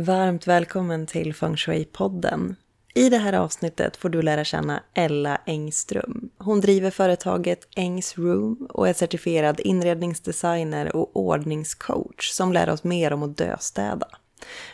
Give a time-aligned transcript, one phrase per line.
[0.00, 2.54] Varmt välkommen till Feng Shui-podden.
[2.94, 6.30] I det här avsnittet får du lära känna Ella Engström.
[6.38, 13.12] Hon driver företaget Engs Room och är certifierad inredningsdesigner och ordningscoach som lär oss mer
[13.12, 14.08] om att döstäda.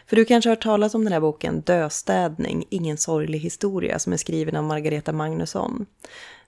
[0.07, 4.13] För du kanske har hört talas om den här boken Döstädning, ingen sorglig historia som
[4.13, 5.87] är skriven av Margareta Magnusson.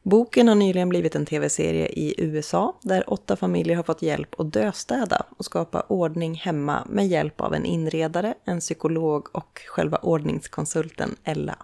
[0.09, 4.53] Boken har nyligen blivit en tv-serie i USA där åtta familjer har fått hjälp att
[4.53, 11.17] döstäda och skapa ordning hemma med hjälp av en inredare, en psykolog och själva ordningskonsulten
[11.25, 11.57] Ella.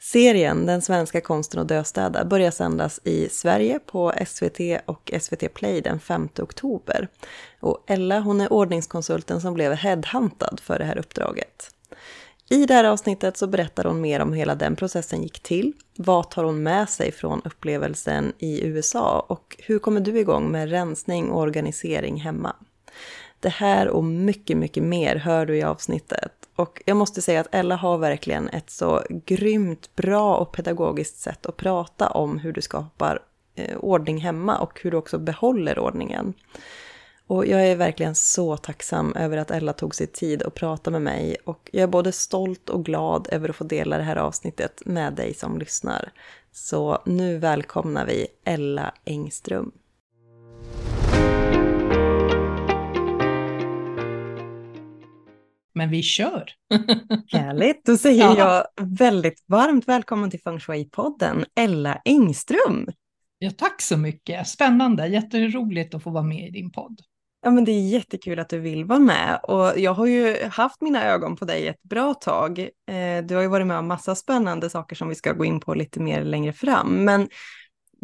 [0.00, 5.80] Serien Den svenska konsten att döstäda börjar sändas i Sverige på SVT och SVT Play
[5.80, 7.08] den 5 oktober.
[7.60, 11.73] Och Ella hon är ordningskonsulten som blev headhuntad för det här uppdraget.
[12.54, 15.72] I det här avsnittet så berättar hon mer om hur hela den processen gick till.
[15.96, 20.70] Vad tar hon med sig från upplevelsen i USA och hur kommer du igång med
[20.70, 22.56] rensning och organisering hemma?
[23.40, 26.32] Det här och mycket, mycket mer hör du i avsnittet.
[26.56, 31.46] Och jag måste säga att Ella har verkligen ett så grymt bra och pedagogiskt sätt
[31.46, 33.18] att prata om hur du skapar
[33.54, 36.34] eh, ordning hemma och hur du också behåller ordningen.
[37.26, 41.02] Och jag är verkligen så tacksam över att Ella tog sig tid att prata med
[41.02, 44.82] mig och jag är både stolt och glad över att få dela det här avsnittet
[44.86, 46.12] med dig som lyssnar.
[46.52, 49.72] Så nu välkomnar vi Ella Engström.
[55.74, 56.50] Men vi kör!
[57.32, 57.84] Härligt!
[57.84, 58.38] Då säger ja.
[58.38, 62.88] jag väldigt varmt välkommen till Feng Shui-podden, Ella Engström.
[63.38, 64.48] Ja, tack så mycket!
[64.48, 67.00] Spännande, jätteroligt att få vara med i din podd.
[67.44, 70.80] Ja, men det är jättekul att du vill vara med och jag har ju haft
[70.80, 72.58] mina ögon på dig ett bra tag.
[72.58, 75.60] Eh, du har ju varit med om massa spännande saker som vi ska gå in
[75.60, 77.04] på lite mer längre fram.
[77.04, 77.28] Men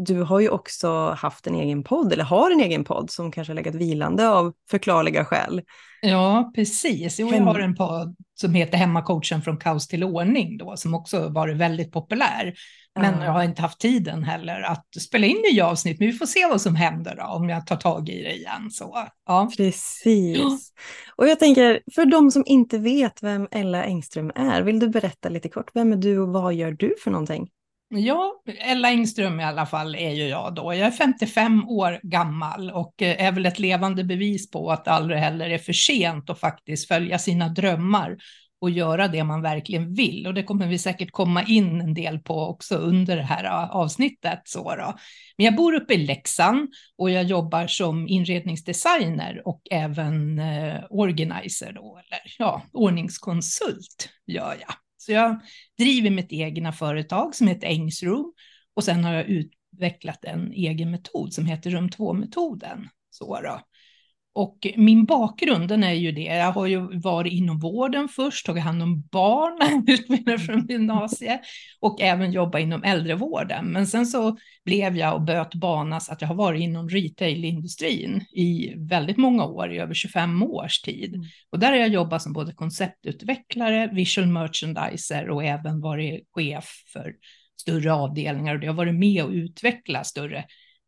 [0.06, 3.50] du har ju också haft en egen podd, eller har en egen podd som kanske
[3.50, 5.62] har legat vilande av förklarliga skäl.
[6.03, 7.21] Ja, precis.
[7.21, 11.28] Jo, jag har en podd som heter Hemmacoachen från kaos till ordning då, som också
[11.28, 12.55] varit väldigt populär.
[12.94, 13.25] Men mm.
[13.25, 16.47] jag har inte haft tiden heller att spela in nya avsnitt, men vi får se
[16.47, 18.71] vad som händer då, om jag tar tag i det igen.
[18.71, 19.50] Så, ja.
[19.56, 20.72] Precis.
[21.16, 25.28] Och jag tänker, för de som inte vet vem Ella Engström är, vill du berätta
[25.28, 27.49] lite kort, vem är du och vad gör du för någonting?
[27.93, 30.75] Ja, Ella Engström i alla fall är ju jag då.
[30.75, 34.91] Jag är 55 år gammal och eh, är väl ett levande bevis på att det
[34.91, 38.17] aldrig heller är för sent att faktiskt följa sina drömmar
[38.61, 40.27] och göra det man verkligen vill.
[40.27, 43.71] Och det kommer vi säkert komma in en del på också under det här eh,
[43.71, 44.43] avsnittet.
[44.45, 44.95] Så då.
[45.37, 51.72] Men jag bor uppe i Leksand och jag jobbar som inredningsdesigner och även eh, organizer
[51.72, 54.75] då, eller ja, ordningskonsult gör jag.
[55.00, 55.41] Så jag
[55.78, 58.33] driver mitt egna företag som heter Engsroom
[58.75, 62.88] och sen har jag utvecklat en egen metod som heter Rum 2-metoden.
[63.10, 63.60] Så då.
[64.33, 68.65] Och min bakgrund den är ju det, jag har ju varit inom vården först, tagit
[68.65, 71.41] hand om barn, utbildad från gymnasiet
[71.81, 73.67] och även jobbat inom äldrevården.
[73.67, 78.21] Men sen så blev jag och böt bana så att jag har varit inom retailindustrin
[78.33, 81.15] i väldigt många år, i över 25 års tid.
[81.15, 81.27] Mm.
[81.51, 87.15] Och där har jag jobbat som både konceptutvecklare, visual merchandiser och även varit chef för
[87.61, 90.45] större avdelningar och det har varit med och utveckla större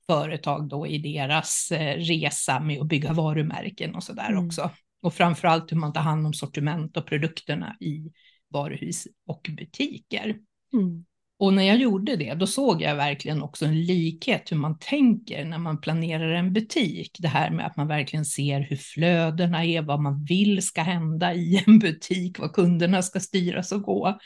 [0.06, 4.46] företag då i deras eh, resa med att bygga varumärken och så där mm.
[4.46, 4.70] också.
[5.02, 8.10] Och framför allt hur man tar hand om sortiment och produkterna i
[8.50, 10.36] varuhus och butiker.
[10.72, 11.04] Mm.
[11.38, 15.44] Och när jag gjorde det, då såg jag verkligen också en likhet hur man tänker
[15.44, 17.16] när man planerar en butik.
[17.18, 21.34] Det här med att man verkligen ser hur flödena är, vad man vill ska hända
[21.34, 24.18] i en butik, vad kunderna ska styras och gå.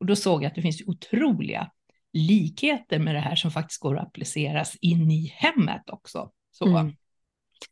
[0.00, 1.70] Och då såg jag att det finns otroliga
[2.16, 6.30] likheter med det här som faktiskt går att appliceras in i hemmet också.
[6.50, 6.92] Så, mm.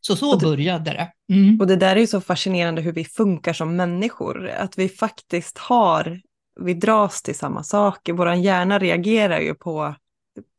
[0.01, 1.33] så, så det, började det.
[1.33, 1.61] Mm.
[1.61, 5.57] Och det där är ju så fascinerande hur vi funkar som människor, att vi faktiskt
[5.57, 6.21] har,
[6.59, 9.95] vi dras till samma saker, vår hjärna reagerar ju på,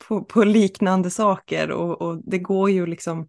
[0.08, 3.28] på, på liknande saker och, och, det går ju liksom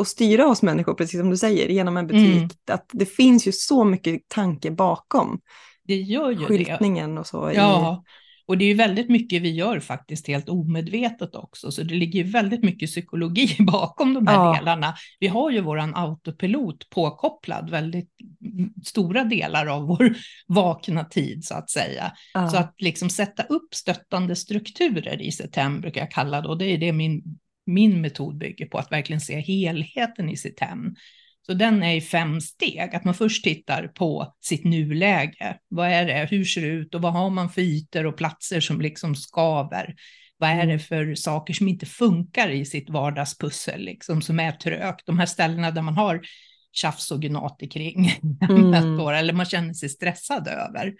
[0.00, 2.36] att styra oss människor, precis som du säger, genom en butik.
[2.36, 2.48] Mm.
[2.70, 5.40] Att det finns ju så mycket tanke bakom.
[5.84, 7.20] Det gör ju Skyltningen det.
[7.20, 7.52] och så.
[7.54, 8.02] Ja.
[8.48, 12.24] Och det är ju väldigt mycket vi gör faktiskt helt omedvetet också, så det ligger
[12.24, 14.56] ju väldigt mycket psykologi bakom de här ja.
[14.58, 14.94] delarna.
[15.20, 18.10] Vi har ju våran autopilot påkopplad väldigt
[18.84, 20.14] stora delar av vår
[20.46, 22.12] vakna tid så att säga.
[22.34, 22.48] Ja.
[22.48, 26.58] Så att liksom sätta upp stöttande strukturer i sitt hem brukar jag kalla det, och
[26.58, 27.22] det är det min,
[27.66, 30.94] min metod bygger på, att verkligen se helheten i sitt hem.
[31.50, 35.58] Så den är i fem steg, att man först tittar på sitt nuläge.
[35.68, 38.60] Vad är det, hur ser det ut och vad har man för ytor och platser
[38.60, 39.94] som liksom skaver?
[40.38, 40.78] Vad är det mm.
[40.78, 45.06] för saker som inte funkar i sitt vardagspussel, liksom, som är trögt?
[45.06, 46.20] De här ställena där man har
[46.72, 48.12] tjafs och gnat kring,
[48.48, 48.74] mm.
[49.08, 50.94] eller man känner sig stressad över.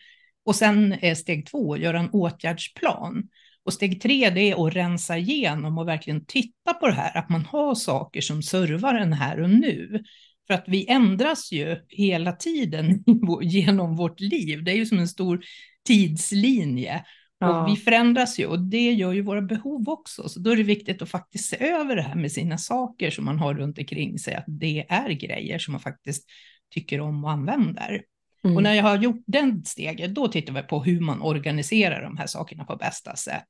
[0.44, 3.28] Och sen är steg två, att göra en åtgärdsplan.
[3.64, 7.28] Och steg tre, det är att rensa igenom och verkligen titta på det här, att
[7.28, 10.02] man har saker som servar en här och nu.
[10.48, 13.04] För att vi ändras ju hela tiden
[13.42, 14.64] genom vårt liv.
[14.64, 15.40] Det är ju som en stor
[15.86, 17.04] tidslinje.
[17.38, 17.62] Ja.
[17.62, 20.28] Och vi förändras ju och det gör ju våra behov också.
[20.28, 23.24] Så då är det viktigt att faktiskt se över det här med sina saker som
[23.24, 26.24] man har runt omkring sig, att det är grejer som man faktiskt
[26.70, 28.02] tycker om och använder.
[28.44, 28.56] Mm.
[28.56, 32.16] Och när jag har gjort den steget, då tittar vi på hur man organiserar de
[32.16, 33.48] här sakerna på bästa sätt.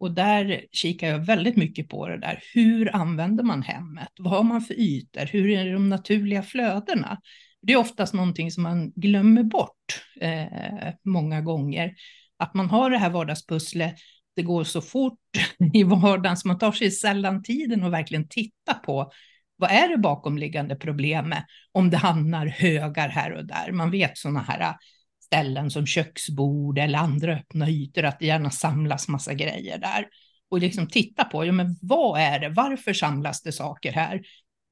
[0.00, 2.42] Och där kikar jag väldigt mycket på det där.
[2.54, 4.08] Hur använder man hemmet?
[4.18, 5.26] Vad har man för ytor?
[5.26, 7.20] Hur är de naturliga flödena?
[7.62, 11.94] Det är oftast någonting som man glömmer bort eh, många gånger.
[12.36, 13.94] Att man har det här vardagspusslet,
[14.36, 15.18] det går så fort
[15.74, 19.12] i vardagen så man tar sig sällan tiden att verkligen titta på
[19.56, 23.72] vad är det bakomliggande problemet om det hamnar högar här och där.
[23.72, 24.74] Man vet sådana här
[25.30, 30.06] ställen som köksbord eller andra öppna ytor, att det gärna samlas massa grejer där.
[30.50, 34.20] Och liksom titta på, ja men vad är det, varför samlas det saker här?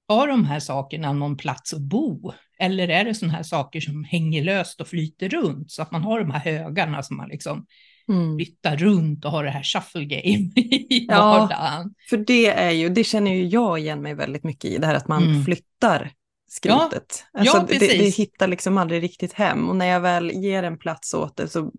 [0.08, 2.32] Har de här sakerna någon plats att bo?
[2.58, 6.02] Eller är det sådana här saker som hänger löst och flyter runt så att man
[6.02, 7.66] har de här högarna som man liksom
[8.08, 8.37] mm.
[8.37, 10.50] flyttar runt och har det här shuffle game
[10.90, 11.49] i vardagen?
[11.50, 14.87] Ja, för det är ju, det känner ju jag igen mig väldigt mycket i, det
[14.87, 15.44] här att man mm.
[15.44, 16.12] flyttar
[16.58, 17.25] skrotet.
[17.32, 20.62] Ja, alltså, ja, det, det, hittar liksom aldrig riktigt hem och när jag väl ger
[20.62, 21.72] en plats åt det så,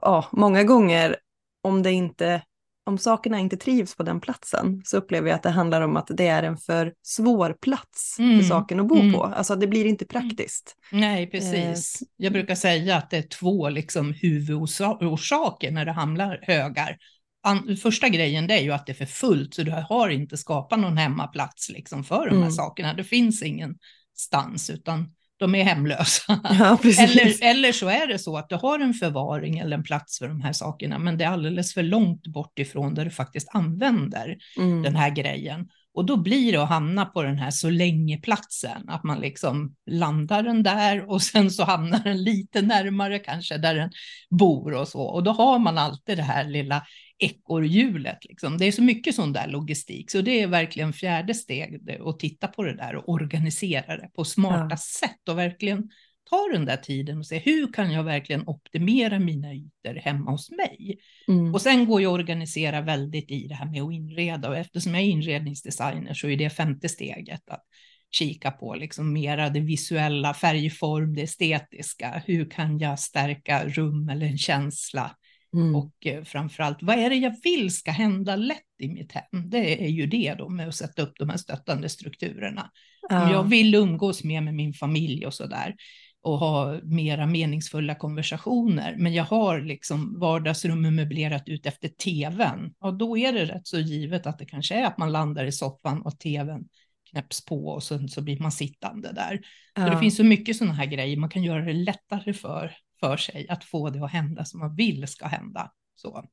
[0.00, 1.16] ja, många gånger
[1.62, 2.42] om det inte,
[2.86, 6.06] om sakerna inte trivs på den platsen så upplever jag att det handlar om att
[6.10, 8.40] det är en för svår plats mm.
[8.40, 9.12] för saken att bo mm.
[9.12, 9.22] på.
[9.22, 10.76] Alltså det blir inte praktiskt.
[10.92, 12.02] Nej, precis.
[12.02, 12.08] Eh.
[12.16, 16.96] Jag brukar säga att det är två liksom huvudorsaker när det hamnar högar
[17.42, 20.36] an, första grejen det är ju att det är för fullt, så du har inte
[20.36, 22.52] skapat någon hemmaplats liksom för de här mm.
[22.52, 22.94] sakerna.
[22.94, 23.74] Det finns ingen
[24.14, 26.40] stans, utan de är hemlösa.
[26.58, 30.18] Ja, eller, eller så är det så att du har en förvaring eller en plats
[30.18, 33.48] för de här sakerna, men det är alldeles för långt bort ifrån där du faktiskt
[33.54, 34.82] använder mm.
[34.82, 35.68] den här grejen.
[35.94, 40.42] Och då blir det att hamna på den här så länge-platsen, att man liksom landar
[40.42, 43.90] den där och sen så hamnar den lite närmare kanske där den
[44.30, 45.02] bor och så.
[45.02, 46.82] Och då har man alltid det här lilla
[47.22, 48.24] ekorrhjulet.
[48.24, 48.58] Liksom.
[48.58, 52.48] Det är så mycket sån där logistik, så det är verkligen fjärde steg att titta
[52.48, 54.76] på det där och organisera det på smarta ja.
[54.76, 55.88] sätt och verkligen
[56.30, 60.50] ta den där tiden och se hur kan jag verkligen optimera mina ytor hemma hos
[60.50, 60.98] mig?
[61.28, 61.54] Mm.
[61.54, 64.94] Och sen går jag att organisera väldigt i det här med att inreda och eftersom
[64.94, 67.64] jag är inredningsdesigner så är det femte steget att
[68.10, 72.22] kika på liksom mera det visuella, färgform, det estetiska.
[72.26, 75.16] Hur kan jag stärka rum eller en känsla?
[75.54, 75.76] Mm.
[75.76, 79.50] Och eh, framförallt, vad är det jag vill ska hända lätt i mitt hem?
[79.50, 82.70] Det är ju det då med att sätta upp de här stöttande strukturerna.
[83.08, 83.24] Ja.
[83.24, 85.74] Om jag vill umgås mer med min familj och så där
[86.22, 92.94] och ha mera meningsfulla konversationer, men jag har liksom vardagsrummet möblerat ut efter tvn, och
[92.94, 96.02] då är det rätt så givet att det kanske är att man landar i soffan
[96.02, 96.64] och tvn
[97.10, 99.40] knäpps på och sen så blir man sittande där.
[99.74, 99.90] Ja.
[99.90, 103.48] det finns så mycket sådana här grejer, man kan göra det lättare för, för sig
[103.48, 105.72] att få det att hända som man vill ska hända.
[105.94, 106.18] Så.
[106.18, 106.28] Mm.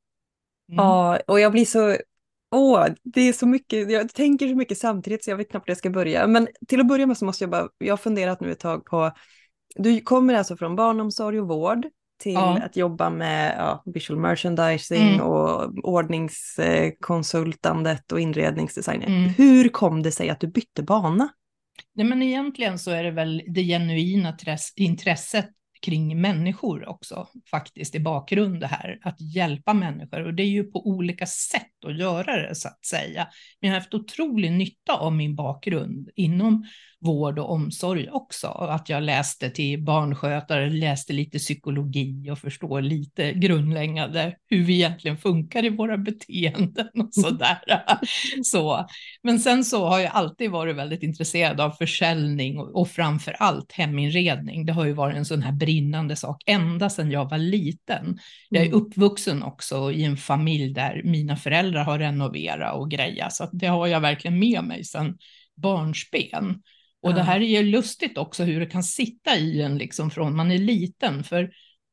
[0.68, 1.98] Ja, och jag blir så
[2.52, 5.72] Åh, det är så mycket, jag tänker så mycket samtidigt så jag vet knappt var
[5.72, 6.28] jag ska börja.
[6.28, 8.86] Men till att börja med så måste jag bara, jag har funderat nu ett tag
[8.86, 9.12] på
[9.76, 11.88] du kommer alltså från barnomsorg och vård
[12.20, 12.62] till ja.
[12.66, 15.22] att jobba med ja, visual merchandising mm.
[15.22, 19.02] och ordningskonsultandet och inredningsdesign.
[19.02, 19.30] Mm.
[19.30, 21.30] Hur kom det sig att du bytte bana?
[21.94, 24.38] Nej, men egentligen så är det väl det genuina
[24.76, 25.50] intresset
[25.82, 30.26] kring människor också faktiskt i bakgrund det här, att hjälpa människor.
[30.26, 33.28] Och det är ju på olika sätt att göra det så att säga.
[33.60, 36.66] Men jag har haft otrolig nytta av min bakgrund inom
[37.02, 38.48] vård och omsorg också.
[38.48, 45.18] Att jag läste till barnskötare, läste lite psykologi och förstår lite grundläggande hur vi egentligen
[45.18, 47.60] funkar i våra beteenden och sådär.
[48.44, 48.88] så.
[49.24, 53.72] Men sen så har jag alltid varit väldigt intresserad av försäljning och, och framför allt
[53.72, 54.66] heminredning.
[54.66, 58.20] Det har ju varit en sån här brinnande sak ända sedan jag var liten.
[58.50, 58.82] Jag är mm.
[58.82, 63.88] uppvuxen också i en familj där mina föräldrar har renoverat och grejat, så det har
[63.88, 65.18] jag verkligen med mig sedan
[65.56, 66.62] barnsben.
[67.02, 70.36] Och det här är ju lustigt också hur det kan sitta i en liksom från
[70.36, 71.24] man är liten.
[71.24, 71.52] För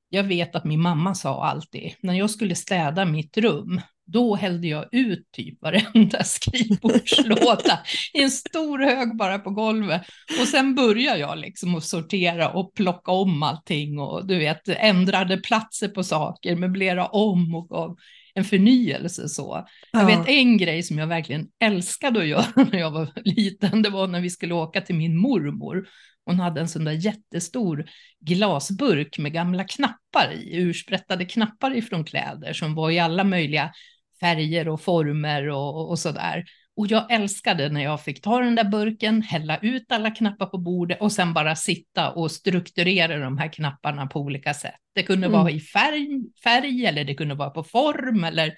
[0.09, 4.69] jag vet att min mamma sa alltid, när jag skulle städa mitt rum, då hällde
[4.69, 7.81] jag ut typ varenda skrivbordslåda
[8.15, 10.03] i en stor hög bara på golvet.
[10.41, 15.37] Och sen började jag liksom att sortera och plocka om allting och du vet, ändrade
[15.37, 17.97] platser på saker, möblera om och gav
[18.37, 19.67] en förnyelse så.
[19.93, 20.01] Ja.
[20.01, 23.91] Jag vet en grej som jag verkligen älskade att göra när jag var liten, det
[23.91, 25.89] var när vi skulle åka till min mormor.
[26.25, 27.87] Hon hade en sån där jättestor
[28.21, 33.73] glasburk med gamla knappar i, ursprättade knappar ifrån kläder som var i alla möjliga
[34.21, 36.45] färger och former och, och sådär.
[36.77, 40.59] Och jag älskade när jag fick ta den där burken, hälla ut alla knappar på
[40.59, 44.75] bordet och sen bara sitta och strukturera de här knapparna på olika sätt.
[44.95, 45.39] Det kunde mm.
[45.39, 46.09] vara i färg,
[46.45, 48.55] färg eller det kunde vara på form eller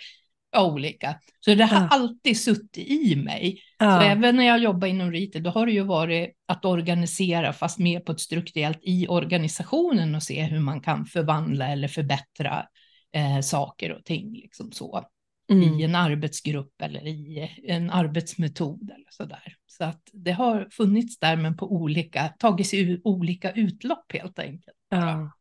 [0.57, 1.15] olika.
[1.41, 1.89] Så det har ja.
[1.91, 3.61] alltid suttit i mig.
[3.79, 4.01] Ja.
[4.01, 7.79] Så även när jag jobbar inom retail, då har det ju varit att organisera, fast
[7.79, 12.67] mer på ett strukturellt i organisationen och se hur man kan förvandla eller förbättra
[13.15, 14.33] eh, saker och ting.
[14.33, 15.05] Liksom så
[15.51, 15.81] mm.
[15.81, 19.57] i en arbetsgrupp eller i en arbetsmetod eller så där.
[19.67, 24.39] Så att det har funnits där men på olika, tagit sig ur olika utlopp helt
[24.39, 24.77] enkelt.
[24.89, 25.33] Ja.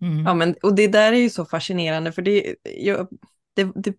[0.00, 0.26] Mm.
[0.26, 3.08] ja, men och det där är ju så fascinerande för det, jag,
[3.54, 3.96] det, det,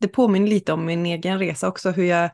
[0.00, 2.30] det påminner lite om min egen resa också, hur jag,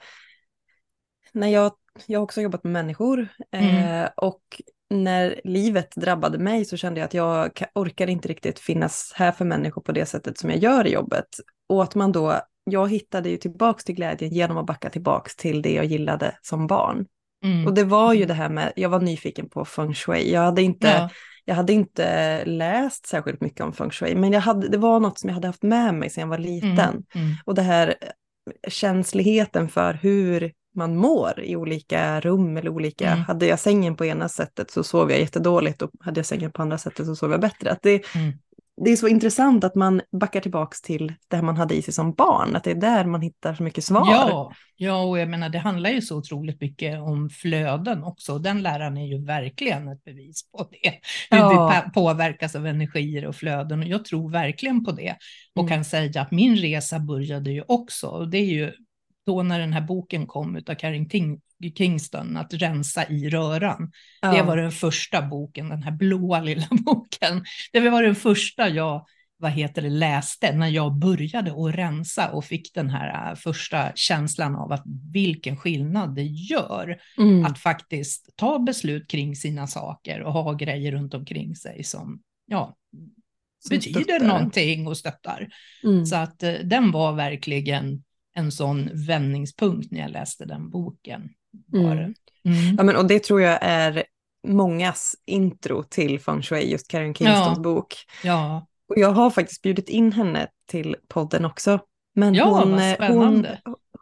[1.32, 1.72] när jag,
[2.06, 4.02] jag har också jobbat med människor mm.
[4.02, 4.42] eh, och
[4.90, 9.44] när livet drabbade mig så kände jag att jag orkar inte riktigt finnas här för
[9.44, 11.28] människor på det sättet som jag gör i jobbet.
[11.68, 15.62] Och att man då, jag hittade ju tillbaks till glädjen genom att backa tillbaks till
[15.62, 17.06] det jag gillade som barn.
[17.44, 17.66] Mm.
[17.66, 20.32] Och det var ju det här med, jag var nyfiken på feng shui.
[20.32, 21.10] Jag hade inte, ja.
[21.44, 25.18] jag hade inte läst särskilt mycket om feng shui, men jag hade, det var något
[25.18, 26.78] som jag hade haft med mig sedan jag var liten.
[26.78, 27.04] Mm.
[27.14, 27.36] Mm.
[27.44, 27.94] Och det här
[28.68, 33.24] känsligheten för hur man mår i olika rum eller olika, mm.
[33.24, 36.62] hade jag sängen på ena sättet så sov jag jättedåligt och hade jag sängen på
[36.62, 37.70] andra sättet så sov jag bättre.
[37.70, 38.32] Att det, mm
[38.84, 42.12] det är så intressant att man backar tillbaka till det man hade i sig som
[42.12, 44.06] barn, att det är där man hittar så mycket svar.
[44.06, 48.38] Ja, ja och jag menar det handlar ju så otroligt mycket om flöden också.
[48.38, 50.90] Den läran är ju verkligen ett bevis på det.
[51.30, 51.82] Hur ja.
[51.86, 55.16] vi påverkas av energier och flöden och jag tror verkligen på det.
[55.54, 55.74] Och mm.
[55.74, 58.72] kan säga att min resa började ju också, och det är ju
[59.28, 61.08] då när den här boken kom av Karin
[61.76, 63.92] Kingston, att rensa i röran.
[64.22, 64.32] Ja.
[64.32, 67.44] Det var den första boken, den här blåa lilla boken.
[67.72, 69.06] Det var den första jag
[69.40, 73.92] vad heter det, läste när jag började att rensa och fick den här äh, första
[73.94, 74.82] känslan av att
[75.12, 77.44] vilken skillnad det gör mm.
[77.44, 82.76] att faktiskt ta beslut kring sina saker och ha grejer runt omkring sig som ja,
[83.58, 84.26] som betyder stöttar.
[84.26, 85.48] någonting och stöttar.
[85.84, 86.06] Mm.
[86.06, 88.02] Så att äh, den var verkligen
[88.38, 91.28] en sån vändningspunkt när jag läste den boken.
[91.74, 91.88] Mm.
[91.88, 92.14] Mm.
[92.78, 94.04] Ja, men, och det tror jag är
[94.46, 97.62] mångas intro till feng shui, just Karen Kingstons ja.
[97.62, 97.94] bok.
[98.24, 98.66] Ja.
[98.88, 101.80] Och jag har faktiskt bjudit in henne till podden också.
[102.14, 103.46] Men ja, hon, eh, hon,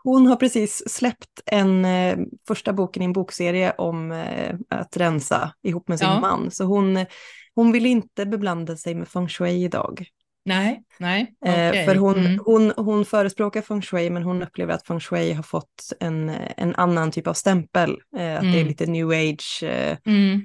[0.05, 5.55] hon har precis släppt en eh, första boken i en bokserie om eh, att rensa
[5.63, 6.21] ihop med sin ja.
[6.21, 6.51] man.
[6.51, 7.07] Så hon,
[7.55, 10.07] hon vill inte beblanda sig med feng shui idag.
[10.47, 11.35] Nej, nej.
[11.41, 11.79] Okay.
[11.79, 12.41] Eh, för hon, mm.
[12.45, 16.75] hon, hon förespråkar feng shui men hon upplever att feng shui har fått en, en
[16.75, 17.91] annan typ av stämpel.
[18.17, 18.53] Eh, att mm.
[18.53, 18.69] det är mm.
[18.69, 19.63] lite new age.
[19.63, 19.97] Eh.
[20.07, 20.41] Mm.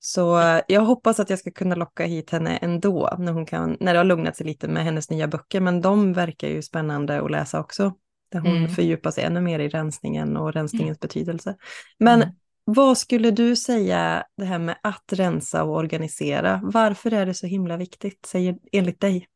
[0.00, 3.92] Så jag hoppas att jag ska kunna locka hit henne ändå när, hon kan, när
[3.92, 5.60] det har lugnat sig lite med hennes nya böcker.
[5.60, 7.92] Men de verkar ju spännande att läsa också.
[8.32, 8.68] Där hon mm.
[8.68, 11.56] fördjupar sig ännu mer i rensningen och rensningens betydelse.
[11.98, 12.34] Men mm.
[12.64, 16.60] vad skulle du säga det här med att rensa och organisera?
[16.62, 19.26] Varför är det så himla viktigt, säger, enligt dig?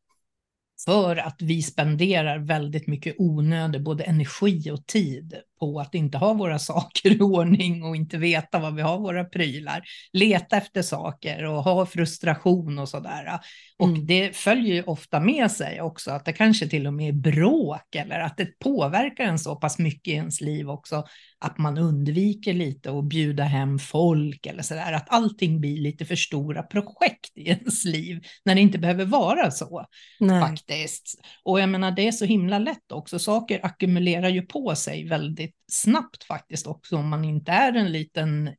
[0.84, 6.32] För att vi spenderar väldigt mycket onödig både energi och tid på att inte ha
[6.32, 9.82] våra saker i ordning och inte veta var vi har våra prylar.
[10.12, 13.40] Leta efter saker och ha frustration och sådär.
[13.78, 14.06] Och mm.
[14.06, 17.94] det följer ju ofta med sig också att det kanske till och med är bråk
[17.94, 21.04] eller att det påverkar en så pass mycket i ens liv också
[21.44, 24.92] att man undviker lite att bjuda hem folk eller sådär.
[24.92, 29.50] Att allting blir lite för stora projekt i ens liv när det inte behöver vara
[29.50, 29.86] så
[30.20, 30.40] Nej.
[30.40, 31.20] faktiskt.
[31.42, 33.18] Och jag menar det är så himla lätt också.
[33.18, 38.50] Saker ackumulerar ju på sig väldigt snabbt faktiskt också om man inte är en liten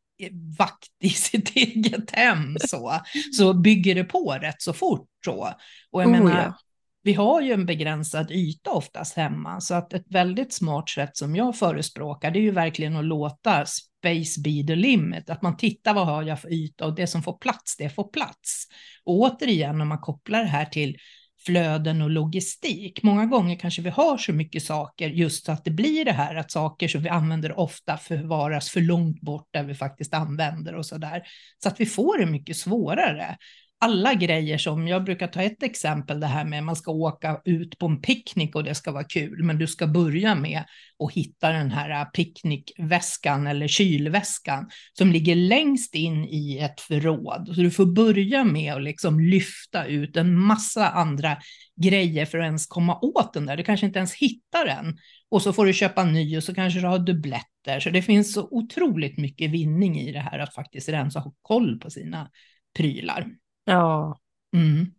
[0.59, 2.99] vakt i sitt eget hem så,
[3.37, 5.09] så bygger det på rätt så fort.
[5.25, 5.49] Så.
[5.91, 6.57] Och jag oh, menar, ja.
[7.03, 11.35] vi har ju en begränsad yta oftast hemma, så att ett väldigt smart sätt som
[11.35, 15.93] jag förespråkar, det är ju verkligen att låta space be the limit, att man tittar
[15.93, 18.67] vad har jag för yta och det som får plats, det får plats.
[19.03, 20.97] Och återigen, om man kopplar det här till
[21.45, 23.03] flöden och logistik.
[23.03, 26.35] Många gånger kanske vi har så mycket saker just så att det blir det här
[26.35, 30.85] att saker som vi använder ofta förvaras för långt bort där vi faktiskt använder och
[30.85, 31.23] så där.
[31.63, 33.37] Så att vi får det mycket svårare
[33.83, 37.77] alla grejer som, jag brukar ta ett exempel, det här med man ska åka ut
[37.77, 40.63] på en picknick och det ska vara kul, men du ska börja med
[41.03, 47.51] att hitta den här picknickväskan eller kylväskan som ligger längst in i ett förråd.
[47.55, 51.37] Så du får börja med att liksom lyfta ut en massa andra
[51.81, 53.57] grejer för att ens komma åt den där.
[53.57, 54.97] Du kanske inte ens hittar den
[55.29, 57.79] och så får du köpa ny och så kanske du har dubbletter.
[57.79, 61.33] Så det finns så otroligt mycket vinning i det här att faktiskt rensa och ha
[61.41, 62.29] koll på sina
[62.77, 63.27] prylar.
[63.65, 64.17] Ja.
[64.55, 64.93] Mm.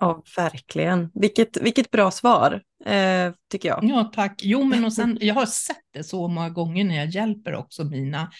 [0.00, 1.10] Ja, verkligen.
[1.14, 3.84] Vilket, vilket bra svar, eh, tycker jag.
[3.84, 4.40] Ja, tack.
[4.44, 7.84] Jo, men och sen, jag har sett det så många gånger när jag hjälper också
[7.84, 8.30] mina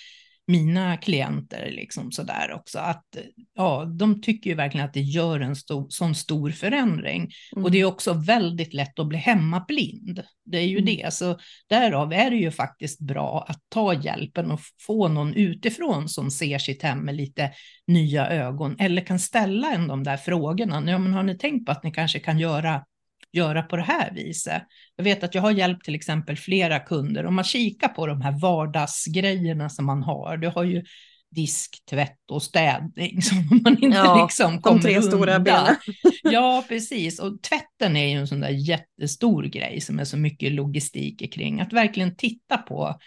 [0.51, 3.17] mina klienter liksom sådär också, att
[3.55, 7.31] ja, de tycker ju verkligen att det gör en stor, sån stor förändring.
[7.53, 7.65] Mm.
[7.65, 7.93] Och det är mm.
[7.93, 10.23] också väldigt lätt att bli hemmablind.
[10.45, 10.85] Det är ju mm.
[10.85, 11.39] det, så
[11.69, 16.59] därav är det ju faktiskt bra att ta hjälpen och få någon utifrån som ser
[16.59, 17.51] sitt hem med lite
[17.87, 20.91] nya ögon eller kan ställa en de där frågorna.
[20.91, 22.85] Ja, men har ni tänkt på att ni kanske kan göra
[23.33, 24.63] göra på det här viset.
[24.97, 27.27] Jag vet att jag har hjälpt till exempel flera kunder.
[27.27, 30.37] Om man kikar på de här vardagsgrejerna som man har.
[30.37, 30.85] Du har ju
[31.31, 35.11] disk, tvätt och städning som man inte ja, liksom kommer de tre undan.
[35.11, 35.77] stora benen.
[36.23, 37.19] ja, precis.
[37.19, 41.61] Och tvätten är ju en sån där jättestor grej som är så mycket logistik kring.
[41.61, 43.01] Att verkligen titta på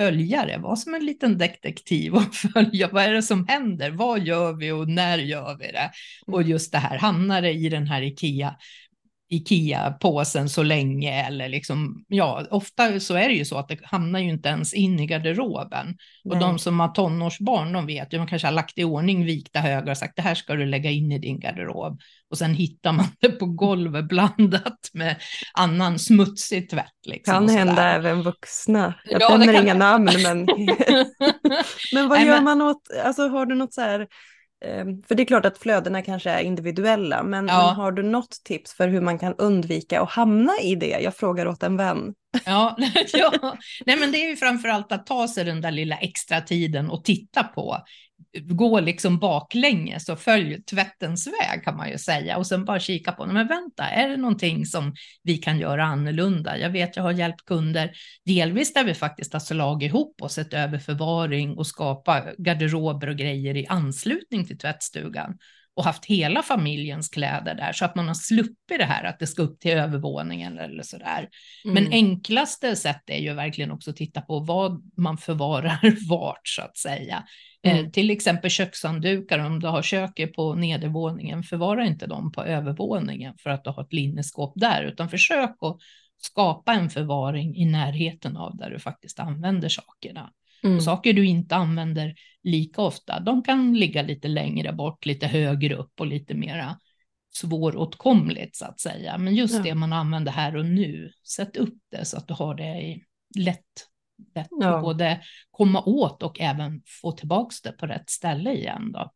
[0.00, 4.52] följare, var som en liten detektiv och följa vad är det som händer, vad gör
[4.52, 5.90] vi och när gör vi det?
[6.26, 6.50] Och mm.
[6.50, 8.56] just det här, hamnar det i den här Ikea
[9.28, 14.20] Ikea-påsen så länge eller liksom, ja, ofta så är det ju så att det hamnar
[14.20, 15.86] ju inte ens in i garderoben.
[15.86, 15.96] Nej.
[16.24, 19.60] Och de som har tonårsbarn, de vet ju, man kanske har lagt i ordning vikta
[19.60, 22.00] högar och sagt det här ska du lägga in i din garderob.
[22.30, 25.16] Och sen hittar man det på golvet blandat med
[25.54, 27.06] annan smutsig tvätt.
[27.06, 28.94] Liksom, kan hända även vuxna.
[29.04, 30.38] Jag ja, nämner inga namn, men,
[31.92, 32.44] men vad Nej, gör men...
[32.44, 34.06] man åt, alltså har du något så här
[35.08, 37.66] för det är klart att flödena kanske är individuella, men, ja.
[37.66, 40.98] men, har du något tips för hur man kan undvika att hamna i det?
[41.00, 42.14] Jag frågar åt en vän.
[42.44, 42.76] Ja,
[43.12, 43.56] ja.
[43.86, 46.90] Nej, men det är ju framför allt att ta sig den där lilla extra tiden
[46.90, 47.78] och titta på
[48.40, 53.12] gå liksom baklänges och följ tvättens väg kan man ju säga och sen bara kika
[53.12, 56.58] på, men vänta, är det någonting som vi kan göra annorlunda?
[56.58, 57.92] Jag vet, jag har hjälpt kunder
[58.24, 63.16] delvis där vi faktiskt har slagit ihop och sett över förvaring och skapa garderober och
[63.16, 65.38] grejer i anslutning till tvättstugan
[65.76, 69.26] och haft hela familjens kläder där så att man har sluppit det här att det
[69.26, 71.28] ska upp till övervåningen eller så där.
[71.64, 71.74] Mm.
[71.74, 76.62] Men enklaste sätt är ju verkligen också att titta på vad man förvarar vart så
[76.62, 77.24] att säga.
[77.66, 77.92] Eh, mm.
[77.92, 83.50] Till exempel kökshanddukar, om du har köket på nedervåningen, förvara inte dem på övervåningen för
[83.50, 85.76] att du har ett linneskåp där, utan försök att
[86.18, 90.32] skapa en förvaring i närheten av där du faktiskt använder sakerna.
[90.64, 90.80] Mm.
[90.80, 96.00] Saker du inte använder lika ofta, de kan ligga lite längre bort, lite högre upp
[96.00, 96.78] och lite mera
[97.34, 99.18] svåråtkomligt så att säga.
[99.18, 99.62] Men just ja.
[99.62, 103.04] det man använder här och nu, sätt upp det så att du har det i
[103.38, 103.86] lätt,
[104.34, 104.76] lätt ja.
[104.76, 109.12] att både komma åt och även få tillbaka det på rätt ställe igen då.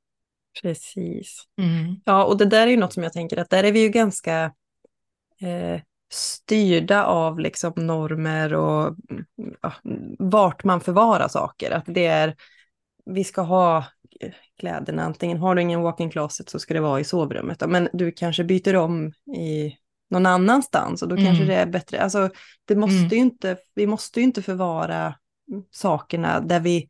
[0.63, 1.45] Precis.
[1.59, 1.97] Mm.
[2.05, 3.89] Ja, och det där är ju något som jag tänker att där är vi ju
[3.89, 4.53] ganska
[5.41, 5.81] eh,
[6.13, 8.97] styrda av liksom normer och
[9.63, 9.73] ja,
[10.19, 11.71] vart man förvarar saker.
[11.71, 12.37] Att det är,
[13.05, 13.85] vi ska ha
[14.59, 17.63] kläderna, antingen har du ingen walk-in closet så ska det vara i sovrummet.
[17.69, 19.77] Men du kanske byter om i
[20.11, 21.27] någon annanstans och då mm.
[21.27, 22.01] kanske det är bättre.
[22.01, 22.31] Alltså,
[22.64, 23.18] det måste mm.
[23.18, 25.14] inte, vi måste ju inte förvara
[25.70, 26.88] sakerna där vi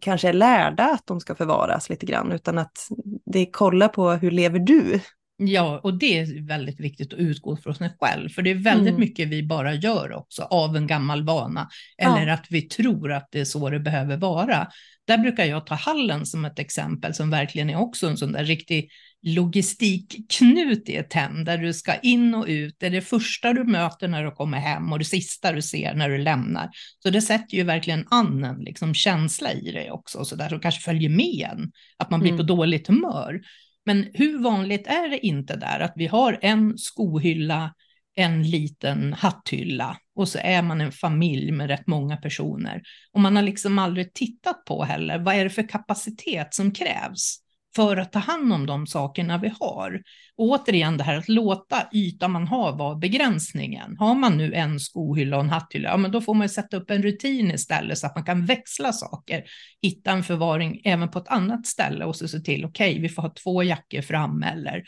[0.00, 2.88] kanske är lärda att de ska förvaras lite grann, utan att
[3.26, 5.00] det kollar på hur lever du
[5.36, 8.88] Ja, och det är väldigt viktigt att utgå från sig själv, för det är väldigt
[8.88, 9.00] mm.
[9.00, 11.68] mycket vi bara gör också av en gammal vana,
[11.98, 12.34] eller ja.
[12.34, 14.68] att vi tror att det är så det behöver vara.
[15.06, 18.44] Där brukar jag ta hallen som ett exempel som verkligen är också en sån där
[18.44, 18.90] riktig
[19.24, 23.64] logistikknut i ett hem, där du ska in och ut, det är det första du
[23.64, 26.70] möter när du kommer hem och det sista du ser när du lämnar.
[27.02, 30.60] Så det sätter ju verkligen an en liksom, känsla i dig också, så där som
[30.60, 32.38] kanske följer med en, att man blir mm.
[32.38, 33.40] på dåligt humör.
[33.86, 37.74] Men hur vanligt är det inte där att vi har en skohylla,
[38.16, 42.82] en liten hatthylla och så är man en familj med rätt många personer.
[43.12, 47.43] Och man har liksom aldrig tittat på heller, vad är det för kapacitet som krävs
[47.76, 50.02] för att ta hand om de sakerna vi har?
[50.36, 53.96] Och återigen det här att låta ytan man har vara begränsningen.
[53.98, 56.90] Har man nu en skohylla och en hatthylla, ja men då får man sätta upp
[56.90, 59.44] en rutin istället så att man kan växla saker,
[59.82, 63.08] hitta en förvaring även på ett annat ställe och så se till, okej, okay, vi
[63.08, 64.84] får ha två jackor fram eller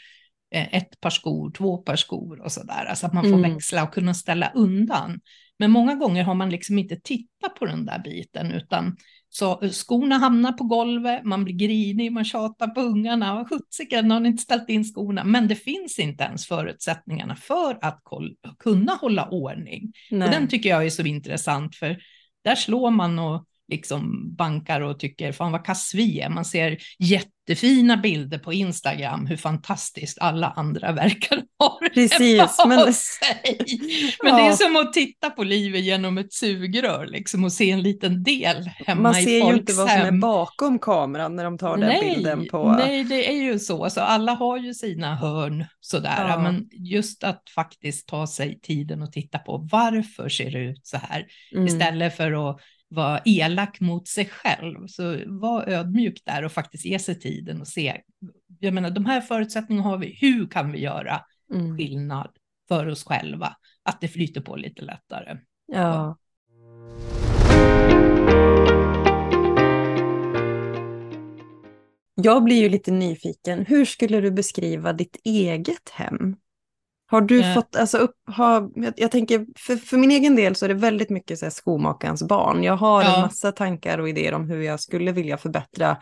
[0.55, 2.85] Eh, ett par skor, två par skor och så där.
[2.85, 3.55] Alltså att man får mm.
[3.55, 5.21] växla och kunna ställa undan.
[5.59, 8.97] Men många gånger har man liksom inte tittat på den där biten, utan
[9.39, 14.21] så eh, skorna hamnar på golvet, man blir grinig, man tjatar på ungarna, sjuttsiken har
[14.21, 18.03] ni inte ställt in skorna, men det finns inte ens förutsättningarna för att
[18.59, 19.93] kunna hålla ordning.
[20.11, 21.97] Och den tycker jag är så intressant, för
[22.45, 26.29] där slår man och liksom bankar och tycker fan vad kass vi är.
[26.29, 32.95] Man ser jättefina bilder på Instagram hur fantastiskt alla andra verkar ha Precis, men...
[32.95, 33.59] sig.
[34.23, 34.37] Men ja.
[34.37, 38.23] det är som att titta på livet genom ett sugrör liksom och se en liten
[38.23, 41.77] del hemma Man ser i ju inte vad som är bakom kameran när de tar
[41.77, 42.73] den nej, bilden på...
[42.73, 43.91] Nej, det är ju så.
[43.91, 44.01] så.
[44.01, 46.39] Alla har ju sina hörn sådär, ja.
[46.39, 50.97] men just att faktiskt ta sig tiden och titta på varför ser det ut så
[50.97, 51.67] här mm.
[51.67, 54.87] istället för att vara elak mot sig själv.
[54.87, 58.01] Så var ödmjuk där och faktiskt ge sig tiden och se.
[58.61, 60.19] Jag menar, de här förutsättningarna har vi.
[60.21, 61.21] Hur kan vi göra
[61.55, 61.77] mm.
[61.77, 62.31] skillnad
[62.69, 63.57] för oss själva?
[63.83, 65.39] Att det flyter på lite lättare.
[65.67, 66.19] Ja.
[72.15, 73.67] Jag blir ju lite nyfiken.
[73.67, 76.37] Hur skulle du beskriva ditt eget hem?
[77.09, 77.55] Har du eh.
[77.55, 80.75] fått, alltså upp, har, jag, jag, tänker, för, för min egen del så är det
[80.75, 82.63] väldigt mycket så här, skomakarens barn.
[82.63, 83.15] Jag har ja.
[83.15, 85.97] en massa tankar och idéer om hur jag skulle vilja förbättra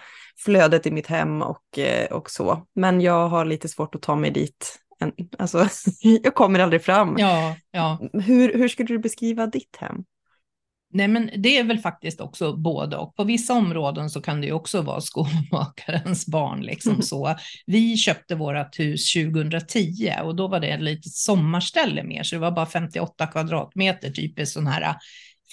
[0.44, 2.66] flödet i mitt hem och, eh, och så.
[2.74, 4.78] Men jag har lite svårt att ta mig dit.
[4.98, 5.68] En, alltså,
[6.00, 7.14] jag kommer aldrig fram.
[7.18, 7.98] Ja, ja.
[8.12, 10.04] Hur, hur skulle du beskriva ditt hem?
[10.94, 13.16] Nej, men det är väl faktiskt också både och.
[13.16, 16.60] På vissa områden så kan det ju också vara skomakarens barn.
[16.60, 17.02] Liksom mm.
[17.02, 17.36] så.
[17.66, 22.40] Vi köpte vårt hus 2010 och då var det ett litet sommarställe mer, så det
[22.40, 24.96] var bara 58 kvadratmeter, typiskt sån här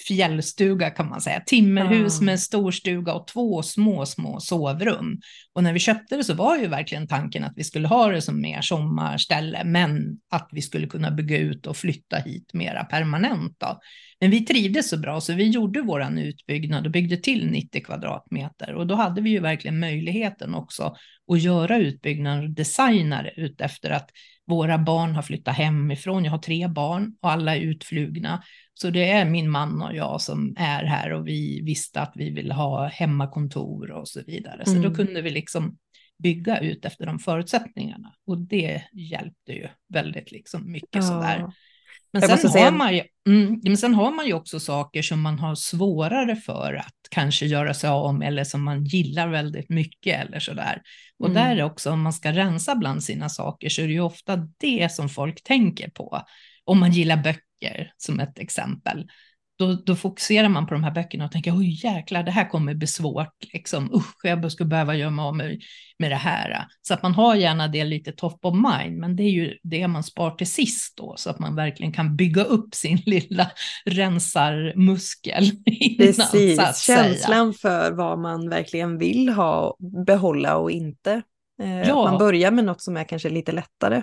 [0.08, 1.40] fjällstuga kan man säga.
[1.40, 2.26] Timmerhus mm.
[2.26, 5.20] med storstuga och två små, små sovrum.
[5.52, 8.22] Och när vi köpte det så var ju verkligen tanken att vi skulle ha det
[8.22, 13.56] som mer sommarställe, men att vi skulle kunna bygga ut och flytta hit mera permanent.
[13.58, 13.80] Då.
[14.20, 18.74] Men vi trivdes så bra så vi gjorde våran utbyggnad och byggde till 90 kvadratmeter
[18.74, 20.96] och då hade vi ju verkligen möjligheten också
[21.32, 24.10] att göra utbyggnaden och designa det utefter att
[24.46, 26.24] våra barn har flyttat hemifrån.
[26.24, 28.42] Jag har tre barn och alla är utflugna.
[28.74, 32.30] Så det är min man och jag som är här och vi visste att vi
[32.30, 34.64] vill ha hemmakontor och så vidare.
[34.64, 34.82] Så mm.
[34.82, 35.76] då kunde vi liksom
[36.22, 41.02] bygga ut efter de förutsättningarna och det hjälpte ju väldigt liksom mycket ja.
[41.02, 41.52] sådär.
[42.12, 45.38] Men sen, har man ju, mm, men sen har man ju också saker som man
[45.38, 50.26] har svårare för att kanske göra sig av med eller som man gillar väldigt mycket
[50.26, 50.82] eller sådär.
[51.18, 51.34] Och mm.
[51.34, 54.48] där är också om man ska rensa bland sina saker så är det ju ofta
[54.58, 56.22] det som folk tänker på.
[56.64, 57.51] Om man gillar böcker
[57.96, 59.06] som ett exempel
[59.62, 62.74] då, då fokuserar man på de här böckerna och tänker, oj jäklar, det här kommer
[62.74, 65.60] bli svårt, liksom, usch, jag skulle behöva göra mig av med,
[65.98, 66.66] med det här.
[66.82, 69.88] Så att man har gärna det lite top of mind, men det är ju det
[69.88, 73.50] man spar till sist då, så att man verkligen kan bygga upp sin lilla
[73.84, 75.50] rensarmuskel.
[75.98, 81.22] Precis, känslan för vad man verkligen vill ha, behålla och inte.
[81.62, 82.04] Eh, ja.
[82.10, 84.02] Man börjar med något som är kanske lite lättare.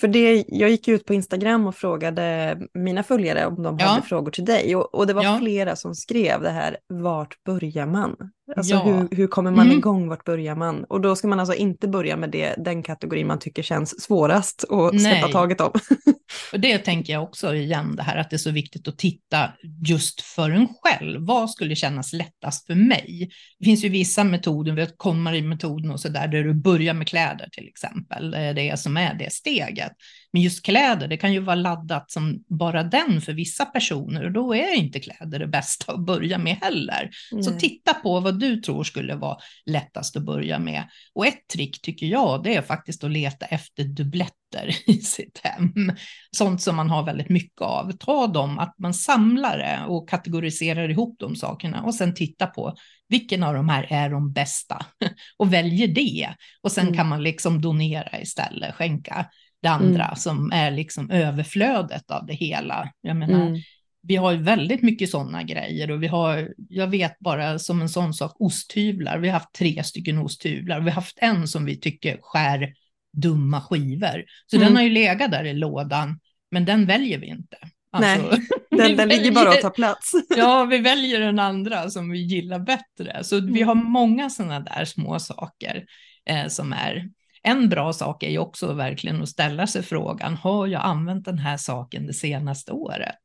[0.00, 3.86] För det, jag gick ut på Instagram och frågade mina följare om de ja.
[3.86, 4.76] hade frågor till dig.
[4.76, 5.38] Och, och det var ja.
[5.38, 8.16] flera som skrev det här, vart börjar man?
[8.56, 8.82] Alltså ja.
[8.82, 9.78] hur, hur kommer man mm.
[9.78, 10.84] igång, vart börjar man?
[10.84, 14.64] Och då ska man alltså inte börja med det, den kategori man tycker känns svårast
[14.70, 15.70] att släppa taget om.
[16.52, 19.52] och det tänker jag också igen, det här att det är så viktigt att titta
[19.86, 21.26] just för en själv.
[21.26, 23.30] Vad skulle kännas lättast för mig?
[23.58, 27.08] Det finns ju vissa metoder, vi har KonMari-metoden och så där, där du börjar med
[27.08, 29.92] kläder till exempel, det är det som är det steget.
[30.38, 34.32] Men just kläder, det kan ju vara laddat som bara den för vissa personer och
[34.32, 37.10] då är inte kläder det bästa att börja med heller.
[37.32, 37.42] Mm.
[37.42, 40.84] Så titta på vad du tror skulle vara lättast att börja med.
[41.14, 45.92] Och ett trick tycker jag, det är faktiskt att leta efter dubbletter i sitt hem.
[46.36, 47.92] Sånt som man har väldigt mycket av.
[47.92, 52.74] Ta dem, att man samlar det och kategoriserar ihop de sakerna och sen titta på
[53.08, 54.86] vilken av de här är de bästa
[55.36, 56.34] och väljer det.
[56.62, 56.96] Och sen mm.
[56.96, 59.26] kan man liksom donera istället, skänka
[59.62, 60.16] det andra mm.
[60.16, 62.92] som är liksom överflödet av det hela.
[63.00, 63.60] Jag menar, mm.
[64.02, 67.88] vi har ju väldigt mycket sådana grejer och vi har, jag vet bara som en
[67.88, 69.18] sån sak, osthyvlar.
[69.18, 72.74] Vi har haft tre stycken osthyvlar och vi har haft en som vi tycker skär
[73.16, 74.24] dumma skivor.
[74.46, 74.68] Så mm.
[74.68, 77.56] den har ju legat där i lådan, men den väljer vi inte.
[77.92, 78.36] Alltså,
[78.70, 80.12] Den, den ligger bara och tar plats.
[80.36, 83.24] ja, vi väljer den andra som vi gillar bättre.
[83.24, 83.52] Så mm.
[83.52, 85.84] vi har många sådana där små saker
[86.26, 87.08] eh, som är
[87.42, 91.38] en bra sak är ju också verkligen att ställa sig frågan, har jag använt den
[91.38, 93.16] här saken det senaste året?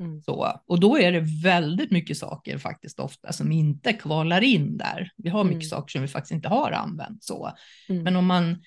[0.00, 0.22] Mm.
[0.22, 5.10] Så, och då är det väldigt mycket saker faktiskt ofta som inte kvalar in där.
[5.16, 5.68] Vi har mycket mm.
[5.68, 7.52] saker som vi faktiskt inte har använt så.
[7.88, 8.02] Mm.
[8.02, 8.62] Men om man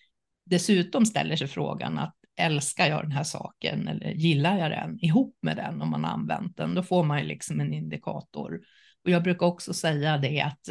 [0.45, 5.37] dessutom ställer sig frågan att älskar jag den här saken eller gillar jag den ihop
[5.41, 8.59] med den om man har använt den, då får man ju liksom en indikator.
[9.03, 10.69] Och jag brukar också säga det att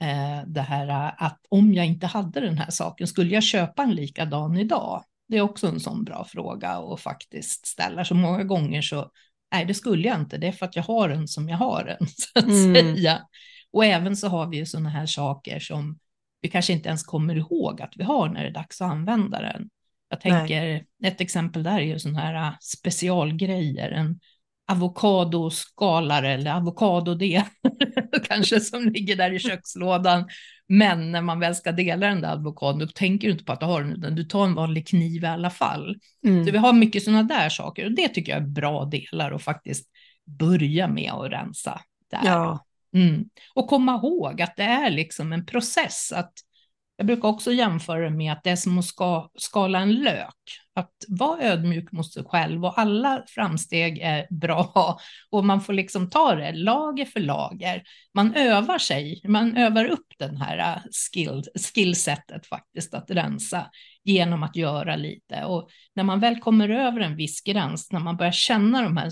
[0.00, 3.94] eh, det här att om jag inte hade den här saken, skulle jag köpa en
[3.94, 5.04] likadan idag?
[5.28, 8.04] Det är också en sån bra fråga att faktiskt ställa.
[8.04, 9.10] Så många gånger så,
[9.52, 11.84] nej det skulle jag inte, det är för att jag har den som jag har
[11.84, 12.74] den, så att mm.
[12.74, 13.22] säga.
[13.72, 15.98] Och även så har vi ju sådana här saker som
[16.40, 19.40] vi kanske inte ens kommer ihåg att vi har när det är dags att använda
[19.40, 19.70] den.
[20.08, 20.86] Jag tänker, Nej.
[21.04, 24.20] ett exempel där är ju sådana här äh, specialgrejer, en
[24.70, 27.42] avokadoskalare eller avokadodel
[28.28, 30.24] kanske som ligger där i kökslådan.
[30.68, 33.60] Men när man väl ska dela den där avokadon, då tänker du inte på att
[33.60, 35.96] du har den, utan du tar en vanlig kniv i alla fall.
[36.26, 36.44] Mm.
[36.44, 39.42] Så vi har mycket sådana där saker och det tycker jag är bra delar att
[39.42, 39.86] faktiskt
[40.38, 41.80] börja med att rensa
[42.10, 42.20] där.
[42.24, 42.66] Ja.
[42.94, 43.24] Mm.
[43.54, 46.32] Och komma ihåg att det är liksom en process att
[47.00, 50.34] jag brukar också jämföra det med att det är som att ska, skala en lök.
[50.74, 54.98] Att vara ödmjuk mot sig själv och alla framsteg är bra
[55.30, 57.82] och man får liksom ta det lager för lager.
[58.14, 63.70] Man övar sig, man övar upp den här äh, skill, skillsetet faktiskt att rensa
[64.04, 65.44] genom att göra lite.
[65.44, 69.10] Och när man väl kommer över en viss gräns, när man börjar känna de här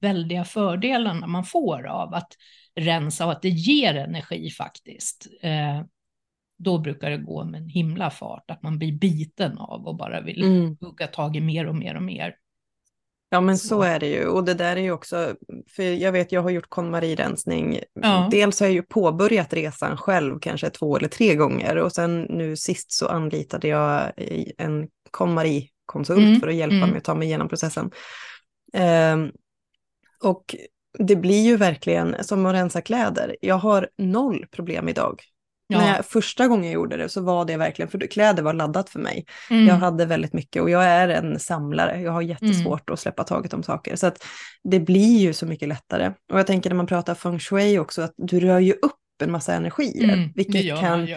[0.00, 2.32] väldiga fördelarna man får av att
[2.80, 5.82] rensa och att det ger energi faktiskt, eh,
[6.62, 10.20] då brukar det gå med en himla fart, att man blir biten av och bara
[10.20, 10.76] vill mm.
[10.80, 12.34] hugga tag i mer och mer och mer.
[13.30, 13.68] Ja men så.
[13.68, 13.82] så.
[13.82, 15.34] är det ju och det där är ju också,
[15.76, 18.28] för jag vet jag har gjort KonMari-rensning, ja.
[18.30, 22.56] dels har jag ju påbörjat resan själv kanske två eller tre gånger och sen nu
[22.56, 24.12] sist så anlitade jag
[24.58, 26.40] en KonMari-konsult mm.
[26.40, 26.90] för att hjälpa mm.
[26.90, 27.90] mig att ta mig igenom processen.
[29.12, 29.32] Um,
[30.24, 30.56] och
[30.98, 33.36] det blir ju verkligen som att rensa kläder.
[33.40, 35.22] Jag har noll problem idag
[35.72, 35.78] Ja.
[35.78, 38.90] När jag, första gången jag gjorde det så var det verkligen, för kläder var laddat
[38.90, 39.26] för mig.
[39.50, 39.66] Mm.
[39.66, 42.00] Jag hade väldigt mycket och jag är en samlare.
[42.00, 42.94] Jag har jättesvårt mm.
[42.94, 43.96] att släppa taget om saker.
[43.96, 44.24] Så att
[44.64, 46.12] det blir ju så mycket lättare.
[46.32, 49.32] Och jag tänker när man pratar feng shui också, att du rör ju upp en
[49.32, 50.12] massa energier.
[50.12, 51.08] Mm, vilket det kan,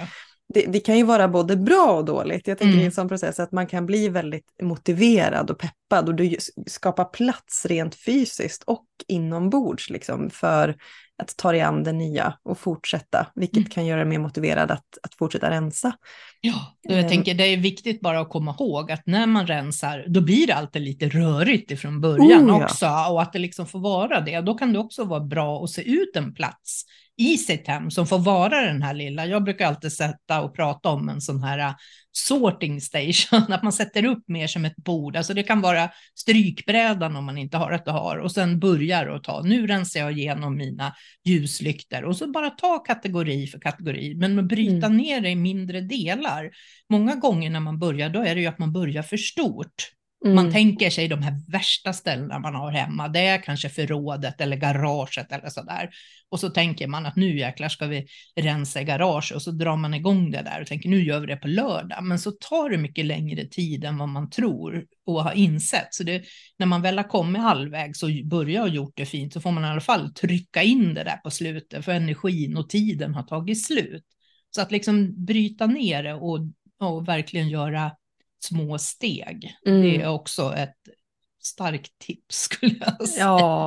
[0.54, 2.48] det, det, kan ju vara både bra och dåligt.
[2.48, 2.82] Jag tänker mm.
[2.82, 6.38] i en sån process att man kan bli väldigt motiverad och peppad och du
[6.68, 10.76] skapar plats rent fysiskt och inombords liksom för
[11.18, 13.70] att ta dig an det nya och fortsätta, vilket mm.
[13.70, 15.94] kan göra dig mer motiverad att, att fortsätta rensa.
[16.42, 20.06] Ja, jag um, tänker det är viktigt bara att komma ihåg att när man rensar,
[20.08, 23.12] då blir det alltid lite rörigt ifrån början oh, också ja.
[23.12, 24.42] och att det liksom får vara det.
[24.42, 26.84] Då kan det också vara bra att se ut en plats
[27.18, 29.26] i sitt hem som får vara den här lilla.
[29.26, 31.76] Jag brukar alltid sätta och prata om en sån här äh,
[32.12, 35.16] sorting station, att man sätter upp mer som ett bord.
[35.16, 39.24] Alltså det kan vara strykbrädan om man inte har ett har och sen börjar och
[39.24, 39.42] ta.
[39.42, 40.94] Nu rensar jag igenom mina
[41.26, 44.98] ljuslyktor och så bara ta kategori för kategori, men bryta mm.
[44.98, 46.52] ner det i mindre delar.
[46.90, 49.92] Många gånger när man börjar, då är det ju att man börjar för stort.
[50.26, 50.36] Mm.
[50.36, 54.58] Man tänker sig de här värsta ställena man har hemma, det är kanske förrådet eller
[54.58, 55.90] garaget eller så där.
[56.30, 59.76] Och så tänker man att nu jäklar ska vi rensa i garage och så drar
[59.76, 62.04] man igång det där och tänker nu gör vi det på lördag.
[62.04, 65.94] Men så tar det mycket längre tid än vad man tror och har insett.
[65.94, 66.24] Så det,
[66.58, 69.64] när man väl har kommit halvvägs och börjar och gjort det fint så får man
[69.64, 73.66] i alla fall trycka in det där på slutet för energin och tiden har tagit
[73.66, 74.04] slut.
[74.56, 76.40] Så att liksom bryta ner det och,
[76.80, 77.92] och verkligen göra
[78.48, 79.56] små steg.
[79.66, 79.82] Mm.
[79.82, 80.76] Det är också ett
[81.44, 83.26] starkt tips skulle jag säga.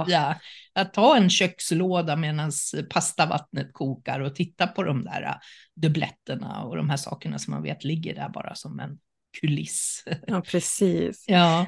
[0.08, 0.34] Ja.
[0.72, 2.52] Att ta en kökslåda medan
[2.90, 5.34] pastavattnet kokar och titta på de där äh,
[5.74, 8.98] dubbletterna och de här sakerna som man vet ligger där bara som en
[9.40, 10.04] kuliss.
[10.26, 11.24] Ja, precis.
[11.28, 11.66] Ja.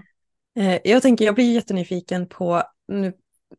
[0.58, 3.12] Eh, jag tänker, jag blir jättenyfiken på, nu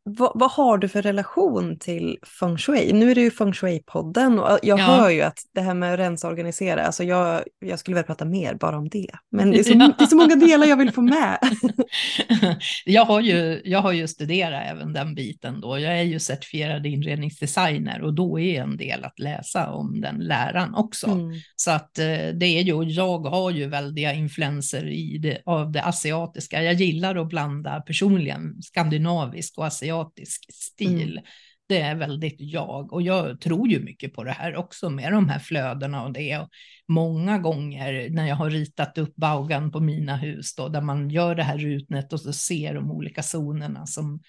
[0.03, 2.93] vad, vad, har du för relation till feng shui?
[2.93, 4.83] Nu är det ju feng shui-podden och jag ja.
[4.83, 8.03] hör ju att det här med att rensa och organisera, alltså jag, jag skulle väl
[8.03, 9.11] prata mer bara om det.
[9.31, 9.93] Men det är så, ja.
[9.97, 11.39] det är så många delar jag vill få med.
[12.85, 15.79] jag, har ju, jag har ju studerat även den biten då.
[15.79, 20.75] Jag är ju certifierad inredningsdesigner och då är en del att läsa om den läran
[20.75, 21.07] också.
[21.07, 21.31] Mm.
[21.55, 25.83] Så att eh, det är ju, jag har ju väldiga influenser i det, av det
[25.83, 26.63] asiatiska.
[26.63, 31.11] Jag gillar att blanda personligen skandinavisk och asiatisk asiatisk stil.
[31.11, 31.23] Mm.
[31.67, 35.29] Det är väldigt jag och jag tror ju mycket på det här också med de
[35.29, 36.37] här flödena och det.
[36.37, 36.49] Och
[36.87, 41.35] många gånger när jag har ritat upp baugan på mina hus då, där man gör
[41.35, 44.19] det här rutnet och så ser de olika zonerna som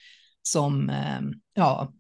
[0.43, 1.21] som eh,
[1.55, 1.93] ja,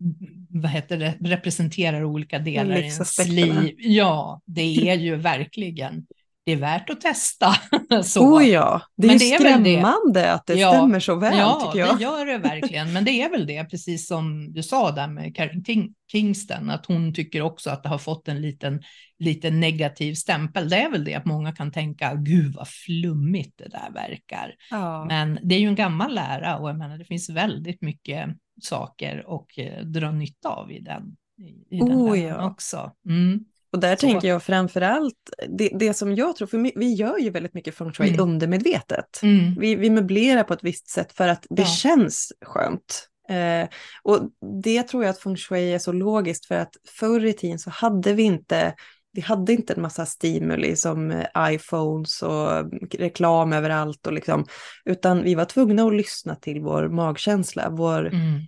[0.48, 3.74] vad heter det, representerar olika delar i ens liv.
[3.78, 6.06] Ja, det är ju verkligen
[6.44, 7.54] det är värt att testa.
[8.04, 8.36] Så.
[8.36, 10.32] Oh ja, det är Men det är skrämmande det.
[10.32, 11.88] att det ja, stämmer så väl ja, tycker jag.
[11.88, 12.92] Ja, det gör det verkligen.
[12.92, 15.64] Men det är väl det, precis som du sa där med Karen
[16.12, 18.82] Kingston, att hon tycker också att det har fått en liten,
[19.18, 20.68] liten negativ stämpel.
[20.68, 24.54] Det är väl det att många kan tänka, gud vad flummigt det där verkar.
[24.70, 25.04] Ja.
[25.04, 28.28] Men det är ju en gammal lära och jag menar, det finns väldigt mycket
[28.62, 31.16] saker att eh, dra nytta av i den.
[31.38, 32.46] I, i den oh, ja.
[32.46, 32.92] också.
[33.08, 33.44] Mm.
[33.72, 34.00] Och där så.
[34.00, 37.74] tänker jag framför allt, det, det som jag tror, för vi gör ju väldigt mycket
[37.74, 38.20] feng shui mm.
[38.20, 39.20] undermedvetet.
[39.22, 39.54] Mm.
[39.58, 41.68] Vi, vi möblerar på ett visst sätt för att det ja.
[41.68, 43.08] känns skönt.
[43.28, 43.68] Eh,
[44.02, 44.20] och
[44.62, 47.70] det tror jag att feng shui är så logiskt för att förr i tiden så
[47.70, 48.74] hade vi inte
[49.12, 52.48] vi hade inte en massa stimuli som eh, iPhones och
[52.90, 54.46] reklam överallt och liksom,
[54.84, 58.40] utan vi var tvungna att lyssna till vår magkänsla, vår, mm.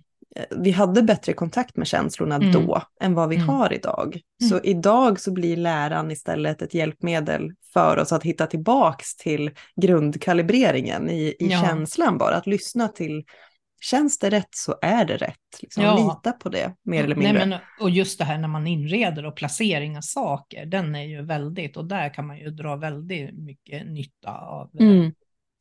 [0.49, 2.51] Vi hade bättre kontakt med känslorna mm.
[2.51, 3.49] då än vad vi mm.
[3.49, 4.21] har idag.
[4.41, 4.49] Mm.
[4.49, 11.09] Så idag så blir läran istället ett hjälpmedel för oss att hitta tillbaks till grundkalibreringen
[11.09, 11.61] i, i ja.
[11.61, 13.23] känslan bara, att lyssna till
[13.81, 15.61] Känns det rätt så är det rätt.
[15.61, 15.95] Liksom, ja.
[15.95, 17.45] Lita på det, mer eller mindre.
[17.45, 21.03] Nej, men, och just det här när man inreder och placering av saker, den är
[21.03, 25.11] ju väldigt, och där kan man ju dra väldigt mycket nytta av eh, mm.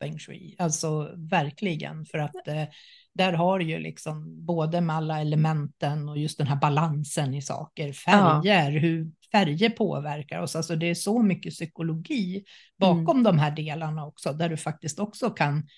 [0.05, 0.57] Feng shui.
[0.59, 2.65] Alltså verkligen, för att eh,
[3.15, 7.93] där har ju liksom både med alla elementen och just den här balansen i saker,
[7.93, 8.81] färger, ja.
[8.81, 10.57] hur färger påverkar oss.
[10.57, 12.45] Alltså det är så mycket psykologi
[12.79, 13.23] bakom mm.
[13.23, 15.69] de här delarna också, där du faktiskt också kan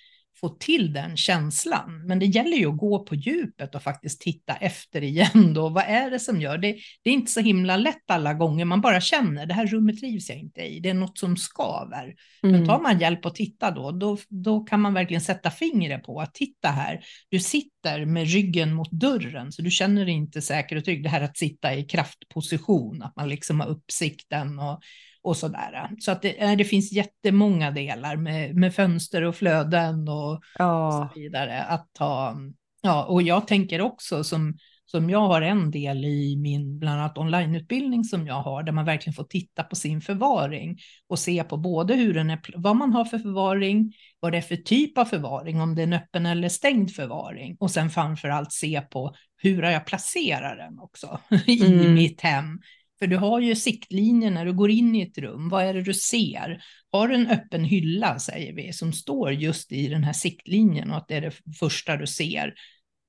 [0.40, 2.06] få till den känslan.
[2.06, 5.68] Men det gäller ju att gå på djupet och faktiskt titta efter igen då.
[5.68, 6.76] Vad är det som gör det?
[7.02, 8.64] Det är inte så himla lätt alla gånger.
[8.64, 10.80] Man bara känner det här rummet trivs jag inte i.
[10.80, 12.14] Det är något som skaver.
[12.42, 12.56] Mm.
[12.56, 16.20] Men tar man hjälp och titta då, då, då kan man verkligen sätta fingret på
[16.20, 17.00] att titta här.
[17.28, 21.02] Du sitter med ryggen mot dörren så du känner dig inte säker och trygg.
[21.02, 24.80] Det här att sitta i kraftposition, att man liksom har uppsikten och
[25.26, 25.90] och sådär.
[25.98, 30.86] Så att det, det finns jättemånga delar med, med fönster och flöden och, ja.
[30.86, 32.36] och så vidare att ta.
[32.82, 37.18] Ja, och jag tänker också som, som jag har en del i min bland annat
[37.18, 41.56] onlineutbildning som jag har, där man verkligen får titta på sin förvaring och se på
[41.56, 45.04] både hur den är, vad man har för förvaring, vad det är för typ av
[45.04, 49.14] förvaring, om det är en öppen eller stängd förvaring och sen framför allt se på
[49.36, 51.94] hur jag placerar den också i mm.
[51.94, 52.60] mitt hem.
[52.98, 55.48] För du har ju siktlinjer när du går in i ett rum.
[55.48, 56.62] Vad är det du ser?
[56.92, 60.96] Har du en öppen hylla, säger vi, som står just i den här siktlinjen och
[60.96, 62.54] att det är det första du ser,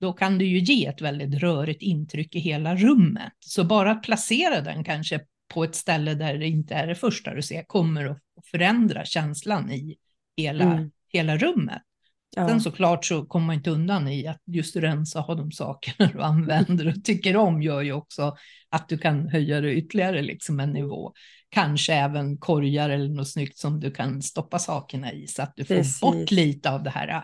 [0.02, 3.34] då kan du ju ge ett väldigt rörigt intryck i hela rummet.
[3.40, 5.20] Så bara att placera den kanske
[5.54, 8.22] på ett ställe där det inte är det första du ser kommer att
[8.52, 9.96] förändra känslan i
[10.38, 10.92] hela, mm.
[11.14, 11.82] hela rummet.
[12.36, 12.48] Ja.
[12.48, 16.22] Sen såklart så kommer man inte undan i att just rensa ha de sakerna du
[16.22, 18.36] använder och tycker om gör ju också
[18.70, 21.14] att du kan höja det ytterligare liksom en nivå.
[21.50, 25.66] Kanske även korgar eller något snyggt som du kan stoppa sakerna i så att du
[25.66, 26.00] Precis.
[26.00, 27.22] får bort lite av det här äh,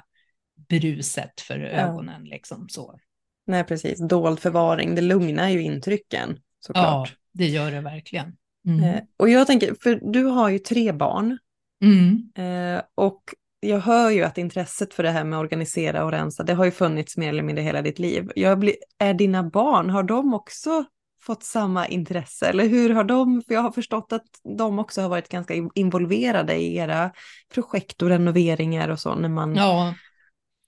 [0.70, 2.22] bruset för ögonen.
[2.26, 2.30] Ja.
[2.30, 3.00] Liksom så.
[3.48, 4.08] Nej, precis.
[4.08, 7.10] Dold förvaring, det lugnar ju intrycken såklart.
[7.10, 8.36] Ja, det gör det verkligen.
[8.68, 8.84] Mm.
[8.84, 11.38] Eh, och jag tänker, för du har ju tre barn.
[11.84, 12.32] Mm.
[12.36, 13.24] Eh, och
[13.64, 16.66] jag hör ju att intresset för det här med att organisera och rensa, det har
[16.66, 18.32] ju funnits mer eller mindre hela ditt liv.
[18.36, 20.86] Jag blir, är dina barn, har de också
[21.24, 22.48] fått samma intresse?
[22.48, 24.26] Eller hur har de, för jag har förstått att
[24.58, 27.12] de också har varit ganska involverade i era
[27.54, 29.94] projekt och renoveringar och så när man ja.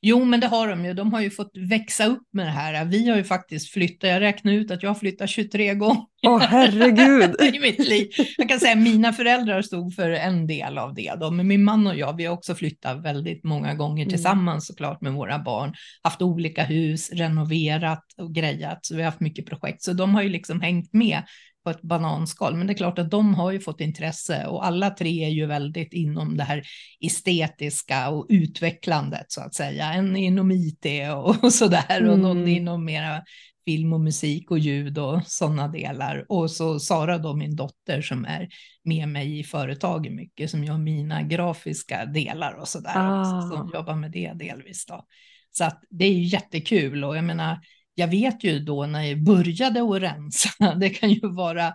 [0.07, 0.93] Jo, men det har de ju.
[0.93, 2.85] De har ju fått växa upp med det här.
[2.85, 4.09] Vi har ju faktiskt flyttat.
[4.09, 6.03] Jag räknar ut att jag har flyttat 23 gånger.
[6.27, 7.35] Åh, oh, herregud.
[7.55, 8.07] I mitt liv.
[8.37, 11.13] Jag kan säga att mina föräldrar stod för en del av det.
[11.19, 11.31] Då.
[11.31, 14.09] Men min man och jag, vi har också flyttat väldigt många gånger mm.
[14.09, 15.73] tillsammans såklart med våra barn.
[16.03, 18.79] Haft olika hus, renoverat och grejat.
[18.85, 19.83] Så vi har haft mycket projekt.
[19.83, 21.23] Så de har ju liksom hängt med
[21.65, 22.55] på ett bananskal.
[22.55, 25.45] Men det är klart att de har ju fått intresse och alla tre är ju
[25.45, 26.63] väldigt inom det här
[26.99, 29.93] estetiska och utvecklandet så att säga.
[29.93, 30.85] En inom IT
[31.41, 32.11] och, så där mm.
[32.11, 32.49] och någon mm.
[32.49, 33.23] inom mera
[33.65, 36.25] film och musik och ljud och sådana delar.
[36.29, 38.49] Och så Sara då, min dotter som är
[38.83, 42.93] med mig i företaget mycket, som gör mina grafiska delar och så där.
[42.95, 43.41] Ah.
[43.41, 45.05] Som jobbar med det delvis då.
[45.51, 47.59] Så att det är ju jättekul och jag menar,
[47.95, 51.67] jag vet ju då när jag började att rensa, det kan ju vara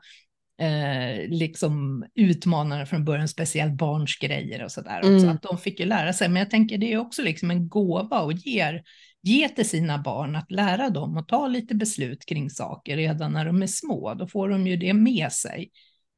[0.61, 5.01] eh, liksom utmanande från början, speciellt barns grejer och sådär.
[5.01, 5.29] Mm.
[5.29, 8.21] att de fick ju lära sig, men jag tänker det är också liksom en gåva
[8.21, 8.83] och ger
[9.23, 13.45] ge till sina barn att lära dem att ta lite beslut kring saker redan när
[13.45, 14.15] de är små.
[14.15, 15.71] Då får de ju det med sig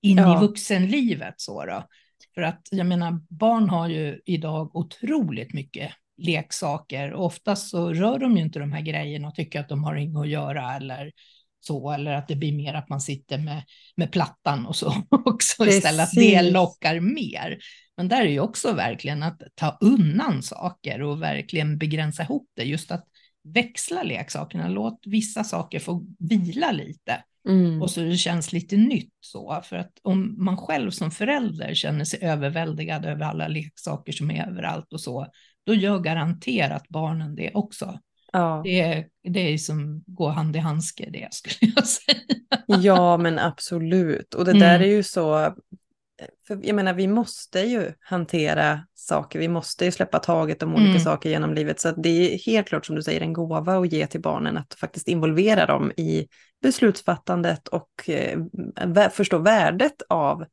[0.02, 0.36] in ja.
[0.36, 1.34] i vuxenlivet.
[1.36, 1.86] Så då.
[2.34, 7.14] För att jag menar, barn har ju idag otroligt mycket leksaker.
[7.14, 10.20] Oftast så rör de ju inte de här grejerna och tycker att de har inget
[10.20, 11.12] att göra eller
[11.60, 13.62] så, eller att det blir mer att man sitter med,
[13.96, 15.78] med plattan och så också Precis.
[15.78, 17.58] istället, att det lockar mer.
[17.96, 22.64] Men där är ju också verkligen att ta undan saker och verkligen begränsa ihop det,
[22.64, 23.04] just att
[23.44, 27.22] växla leksakerna, låt vissa saker få vila lite.
[27.48, 27.82] Mm.
[27.82, 32.04] Och så det känns lite nytt så, för att om man själv som förälder känner
[32.04, 35.26] sig överväldigad över alla leksaker som är överallt och så,
[35.66, 37.98] då gör garanterat barnen det också.
[38.32, 38.60] Ja.
[38.64, 42.18] Det, det är som gå hand i handske det skulle jag säga.
[42.66, 44.34] Ja men absolut.
[44.34, 44.82] Och det där mm.
[44.82, 45.54] är ju så,
[46.46, 50.90] för jag menar vi måste ju hantera saker, vi måste ju släppa taget om olika
[50.90, 51.00] mm.
[51.00, 51.80] saker genom livet.
[51.80, 54.74] Så det är helt klart som du säger en gåva att ge till barnen att
[54.74, 56.26] faktiskt involvera dem i
[56.62, 60.44] beslutsfattandet och eh, förstå värdet av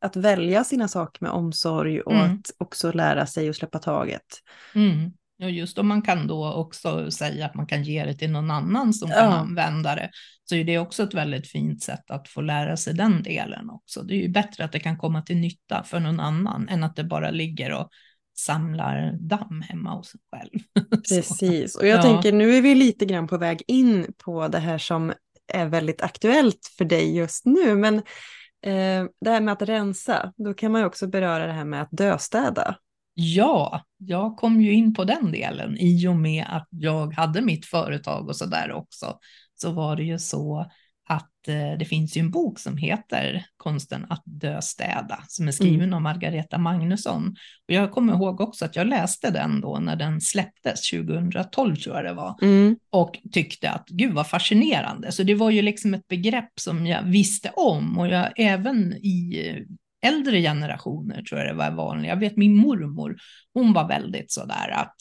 [0.00, 2.24] att välja sina saker med omsorg och mm.
[2.24, 4.26] att också lära sig att släppa taget.
[4.74, 5.12] Mm.
[5.40, 8.50] Ja, just om man kan då också säga att man kan ge det till någon
[8.50, 10.10] annan som kan använda det,
[10.44, 14.02] så är det också ett väldigt fint sätt att få lära sig den delen också.
[14.02, 16.96] Det är ju bättre att det kan komma till nytta för någon annan än att
[16.96, 17.88] det bara ligger och
[18.38, 20.88] samlar damm hemma hos en själv.
[21.08, 22.02] Precis, och jag ja.
[22.02, 25.12] tänker nu är vi lite grann på väg in på det här som
[25.52, 28.02] är väldigt aktuellt för dig just nu, men
[28.62, 31.82] eh, det här med att rensa, då kan man ju också beröra det här med
[31.82, 32.76] att döstäda.
[33.14, 37.66] Ja, jag kom ju in på den delen i och med att jag hade mitt
[37.66, 39.18] företag och så där också.
[39.54, 40.70] Så var det ju så
[41.08, 45.80] att eh, det finns ju en bok som heter Konsten att döstäda som är skriven
[45.80, 45.94] mm.
[45.94, 47.36] av Margareta Magnusson.
[47.68, 51.96] Och jag kommer ihåg också att jag läste den då när den släpptes 2012 tror
[51.96, 52.76] jag det var mm.
[52.90, 55.12] och tyckte att gud vad fascinerande.
[55.12, 59.66] Så det var ju liksom ett begrepp som jag visste om och jag även i
[60.06, 62.08] äldre generationer tror jag det var vanligt.
[62.08, 63.16] Jag vet min mormor,
[63.54, 64.96] hon var väldigt sådär att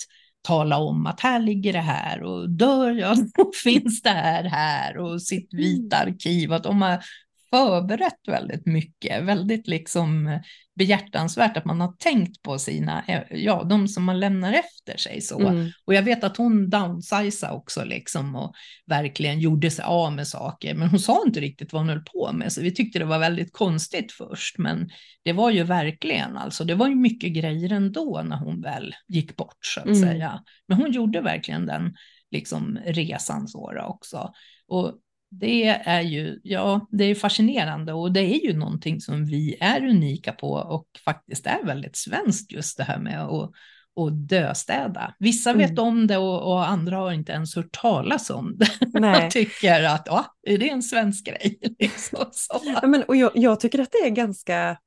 [0.48, 4.98] tala om att här ligger det här och dör jag då finns det här här
[4.98, 6.14] och sitt vita mm.
[6.14, 6.54] arkiv.
[6.54, 7.04] Att de har
[7.50, 10.40] förberett väldigt mycket, väldigt liksom
[10.78, 15.40] behjärtansvärt att man har tänkt på sina, ja, de som man lämnar efter sig så.
[15.40, 15.72] Mm.
[15.86, 18.54] Och jag vet att hon downsizade också liksom och
[18.86, 22.32] verkligen gjorde sig av med saker, men hon sa inte riktigt vad hon höll på
[22.34, 24.90] med, så vi tyckte det var väldigt konstigt först, men
[25.24, 29.36] det var ju verkligen alltså, det var ju mycket grejer ändå när hon väl gick
[29.36, 30.02] bort så att mm.
[30.02, 30.44] säga.
[30.68, 31.96] Men hon gjorde verkligen den
[32.32, 34.34] liksom resan så också.
[34.68, 34.94] Och
[35.30, 39.86] det är ju, ja, det är fascinerande och det är ju någonting som vi är
[39.86, 43.52] unika på och faktiskt är väldigt svenskt just det här med att
[43.98, 45.14] och döstäda.
[45.20, 45.62] Vissa mm.
[45.62, 48.70] vet om det och, och, andra har inte ens hört talas om det.
[49.00, 49.26] Nej.
[49.26, 51.60] och tycker att ja, är det en svensk grej?
[51.80, 52.62] Liksom, så.
[52.82, 54.78] Ja, men, och jag, jag, tycker att det är ganska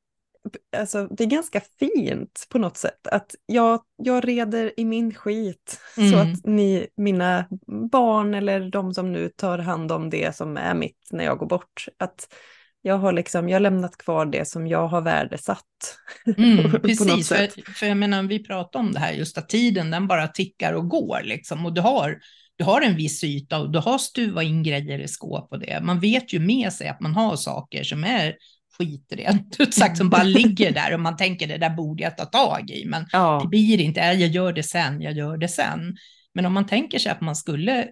[0.77, 3.07] alltså, det är ganska fint på något sätt.
[3.07, 6.11] Att jag, jag reder i min skit mm.
[6.11, 7.47] så att ni, mina
[7.93, 11.47] barn eller de som nu tar hand om det som är mitt när jag går
[11.47, 12.27] bort, att
[12.83, 15.97] jag har liksom, jag har lämnat kvar det som jag har värdesatt.
[16.37, 20.07] Mm, precis, för, för jag menar, vi pratar om det här just att tiden den
[20.07, 22.19] bara tickar och går liksom och du har
[22.57, 25.81] du har en viss yta och du har stuvat in grejer i skåp och det.
[25.83, 28.35] Man vet ju med sig att man har saker som är
[28.81, 32.17] skit rent ut sagt som bara ligger där och man tänker det där borde jag
[32.17, 32.85] ta tag i.
[32.87, 33.41] Men ja.
[33.43, 35.97] det blir inte, jag gör det sen, jag gör det sen.
[36.35, 37.89] Men om man tänker sig att man skulle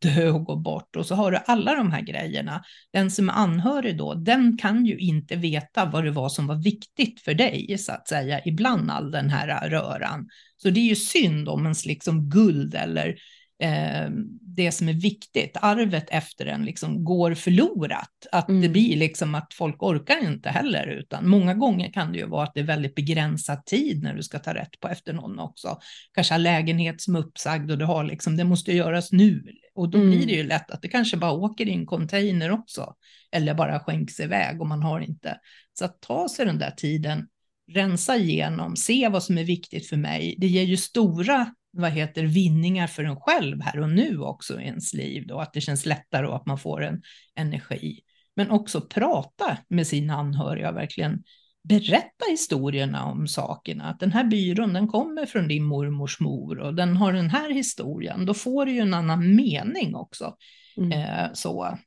[0.00, 2.62] dö och gå bort och så har du alla de här grejerna.
[2.92, 6.62] Den som är anhörig då, den kan ju inte veta vad det var som var
[6.62, 10.28] viktigt för dig så att säga ibland all den här röran.
[10.56, 13.16] Så det är ju synd om ens liksom guld eller
[13.58, 18.26] eh, det som är viktigt, arvet efter en, liksom går förlorat.
[18.32, 18.62] Att mm.
[18.62, 22.44] det blir liksom att folk orkar inte heller, utan många gånger kan det ju vara
[22.44, 25.78] att det är väldigt begränsad tid när du ska ta rätt på efter någon också.
[26.14, 29.44] Kanske har lägenhet som är uppsagd och du har liksom, det måste göras nu.
[29.74, 30.10] Och då mm.
[30.10, 32.94] blir det ju lätt att det kanske bara åker i en container också,
[33.32, 35.38] eller bara skänks iväg och man har inte.
[35.78, 37.26] Så att ta sig den där tiden,
[37.72, 40.34] rensa igenom, se vad som är viktigt för mig.
[40.38, 44.64] Det ger ju stora vad heter vinningar för en själv här och nu också i
[44.64, 47.02] ens liv då, att det känns lättare och att man får en
[47.36, 48.00] energi.
[48.36, 51.22] Men också prata med sina anhöriga, verkligen
[51.68, 53.84] berätta historierna om sakerna.
[53.84, 57.50] Att den här byrån, den kommer från din mormors mor och den har den här
[57.50, 58.26] historien.
[58.26, 60.36] Då får du ju en annan mening också.
[60.76, 60.92] Mm.
[60.92, 61.78] Eh, så.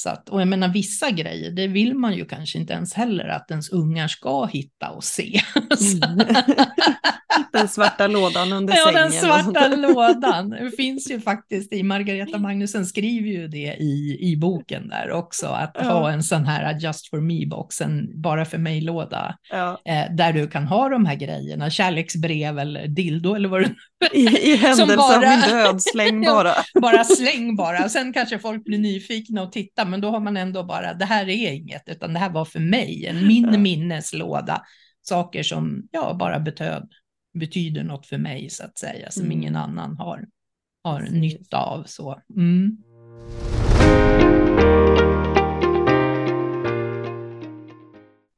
[0.00, 3.28] Så att, och jag menar vissa grejer, det vill man ju kanske inte ens heller
[3.28, 5.40] att ens ungar ska hitta och se.
[6.04, 6.18] Mm.
[7.52, 8.96] den svarta lådan under ja, sängen.
[8.96, 10.50] Ja, den svarta lådan.
[10.50, 15.46] Det finns ju faktiskt i Margareta Magnusen skriver ju det i, i boken där också,
[15.46, 15.82] att ja.
[15.82, 19.80] ha en sån här Just for me-box, en bara för mig-låda, ja.
[19.84, 23.74] eh, där du kan ha de här grejerna, kärleksbrev eller dildo eller vad du
[24.12, 26.54] I, I händelse bara, av min död, släng bara.
[26.80, 27.88] bara släng bara.
[27.88, 31.28] Sen kanske folk blir nyfikna och tittar, men då har man ändå bara, det här
[31.28, 33.58] är inget, utan det här var för mig, en min ja.
[33.58, 34.62] minneslåda.
[35.02, 36.88] Saker som ja, bara betöd,
[37.38, 39.38] betyder något för mig, så att säga, som mm.
[39.38, 40.24] ingen annan har,
[40.84, 41.84] har nytta av.
[41.86, 42.20] Så.
[42.36, 42.76] Mm.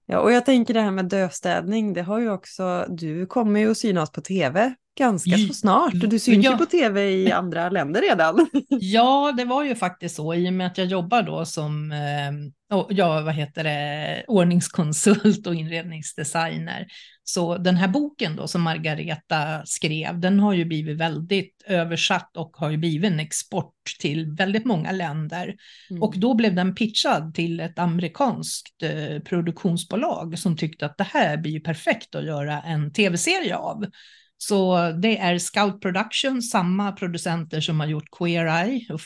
[0.06, 3.70] Ja, och jag tänker det här med dövstädning, det har ju också, du kommer ju
[3.70, 5.92] att synas på tv ganska så snart.
[5.94, 6.52] Du syns ja.
[6.52, 8.46] ju på tv i andra länder redan.
[8.68, 12.76] Ja, det var ju faktiskt så i och med att jag jobbar då som eh,
[12.88, 16.86] ja, vad heter det, ordningskonsult och inredningsdesigner.
[17.24, 22.56] Så den här boken då som Margareta skrev, den har ju blivit väldigt översatt och
[22.56, 25.56] har ju blivit en export till väldigt många länder.
[25.90, 26.02] Mm.
[26.02, 31.36] Och då blev den pitchad till ett amerikanskt eh, produktionsbolag som tyckte att det här
[31.36, 33.84] blir ju perfekt att göra en tv-serie av.
[34.42, 39.00] Så det är Scout Production, samma producenter som har gjort Queer Eye och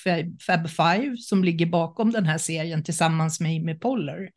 [0.47, 4.31] Fab Five som ligger bakom den här serien tillsammans med Amy Poehler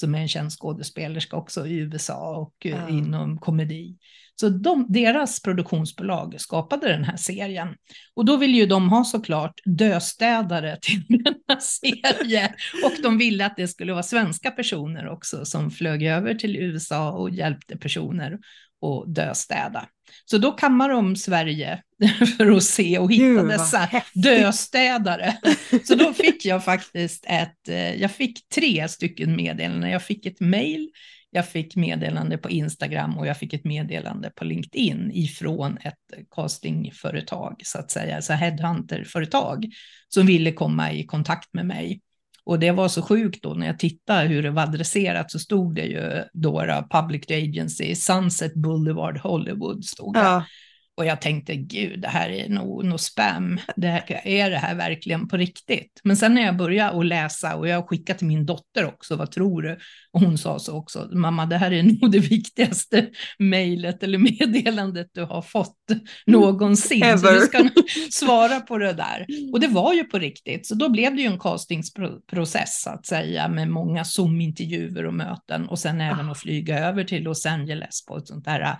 [0.00, 2.88] som är en känd skådespelerska också i USA och mm.
[2.88, 3.96] inom komedi.
[4.40, 7.68] Så de, deras produktionsbolag skapade den här serien.
[8.14, 12.54] Och då vill ju de ha såklart döstädare till denna serie.
[12.84, 17.12] Och de ville att det skulle vara svenska personer också som flög över till USA
[17.12, 18.38] och hjälpte personer
[18.80, 19.88] och döstäda.
[20.24, 21.82] Så då kammar de Sverige
[22.36, 25.38] för att se och hitta Gud, dessa döstädare.
[25.84, 29.90] Så då fick jag faktiskt ett, eh, jag fick tre stycken meddelanden.
[29.90, 30.90] Jag fick ett mail,
[31.30, 37.60] jag fick meddelande på Instagram och jag fick ett meddelande på LinkedIn ifrån ett castingföretag,
[37.64, 39.66] så att säga, alltså headhunterföretag
[40.08, 42.00] som ville komma i kontakt med mig.
[42.48, 45.74] Och det var så sjukt då när jag tittade hur det var adresserat så stod
[45.74, 50.20] det ju då, då Public Agency, Sunset Boulevard Hollywood stod det.
[50.20, 50.44] Ja.
[50.98, 53.60] Och jag tänkte, gud, det här är nog, nog spam.
[53.76, 56.00] Det här, är det här verkligen på riktigt?
[56.04, 59.30] Men sen när jag började att läsa och jag skickade till min dotter också, vad
[59.30, 59.78] tror du?
[60.12, 65.06] Och hon sa så också, mamma, det här är nog det viktigaste mejlet eller meddelandet
[65.12, 65.76] du har fått
[66.26, 67.02] någonsin.
[67.02, 67.16] Ever.
[67.16, 67.70] Så du ska
[68.10, 69.26] svara på det där.
[69.52, 73.06] Och det var ju på riktigt, så då blev det ju en castingsprocess, så att
[73.06, 76.32] säga, med många Zoom-intervjuer och möten och sen även ah.
[76.32, 78.78] att flyga över till Los Angeles på ett sånt där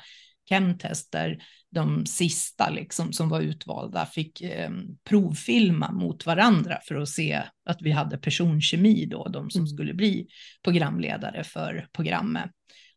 [0.49, 1.39] chemtester
[1.71, 4.71] de sista liksom, som var utvalda fick eh,
[5.05, 9.69] provfilma mot varandra för att se att vi hade personkemi då, de som mm.
[9.69, 10.27] skulle bli
[10.65, 12.51] programledare för programmet.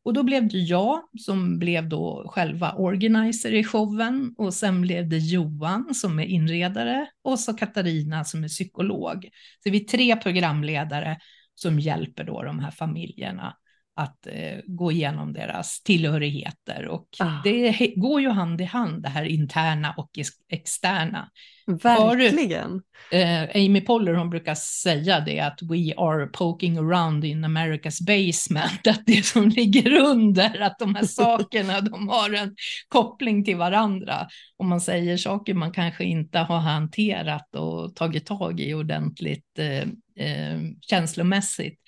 [0.03, 5.09] Och då blev det jag som blev då själva organizer i showen och sen blev
[5.09, 9.29] det Johan som är inredare och så Katarina som är psykolog.
[9.63, 11.17] Så vi är tre programledare
[11.55, 13.55] som hjälper då de här familjerna
[13.95, 17.41] att eh, gå igenom deras tillhörigheter och ah.
[17.43, 20.09] det går ju hand i hand det här interna och
[20.49, 21.29] externa.
[21.67, 22.81] Verkligen.
[23.09, 28.05] För, eh, Amy Poehler hon brukar säga det att we are poking around in America's
[28.05, 32.55] basement, att det som ligger under, att de här sakerna de har en
[32.87, 34.27] koppling till varandra.
[34.57, 39.81] Om man säger saker man kanske inte har hanterat och tagit tag i ordentligt eh,
[40.27, 41.79] eh, känslomässigt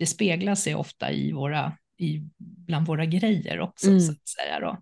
[0.00, 4.00] det speglar sig ofta i våra, i, bland våra grejer också, mm.
[4.00, 4.60] så att säga.
[4.60, 4.78] Då.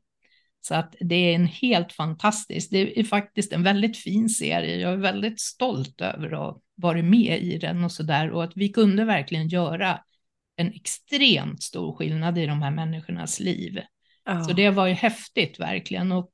[0.60, 4.76] Så att det är en helt fantastisk, det är faktiskt en väldigt fin serie.
[4.76, 8.44] Jag är väldigt stolt över att ha varit med i den och så där och
[8.44, 10.00] att vi kunde verkligen göra
[10.56, 13.80] en extremt stor skillnad i de här människornas liv.
[14.30, 14.46] Oh.
[14.46, 16.30] Så det var ju häftigt verkligen och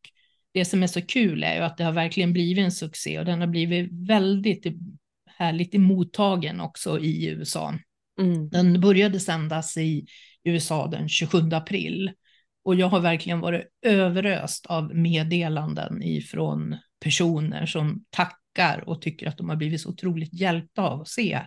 [0.52, 3.24] det som är så kul är ju att det har verkligen blivit en succé och
[3.24, 4.66] den har blivit väldigt
[5.26, 7.74] härligt mottagen också i USA.
[8.20, 8.48] Mm.
[8.48, 10.06] Den började sändas i
[10.44, 12.12] USA den 27 april
[12.64, 19.38] och jag har verkligen varit överöst av meddelanden ifrån personer som tackar och tycker att
[19.38, 21.40] de har blivit så otroligt hjälpta av att se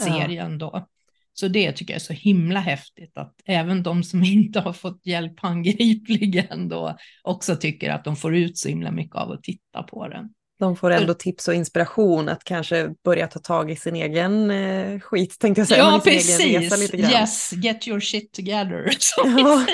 [0.00, 0.88] serien då.
[1.32, 5.06] Så det tycker jag är så himla häftigt att även de som inte har fått
[5.06, 9.82] hjälp handgripligen då också tycker att de får ut så himla mycket av att titta
[9.82, 10.28] på den.
[10.58, 15.00] De får ändå tips och inspiration att kanske börja ta tag i sin egen eh,
[15.00, 15.82] skit, tänkte jag säga.
[15.82, 16.94] Ja, precis.
[16.94, 18.90] Yes, get your shit together.
[19.24, 19.66] Ja.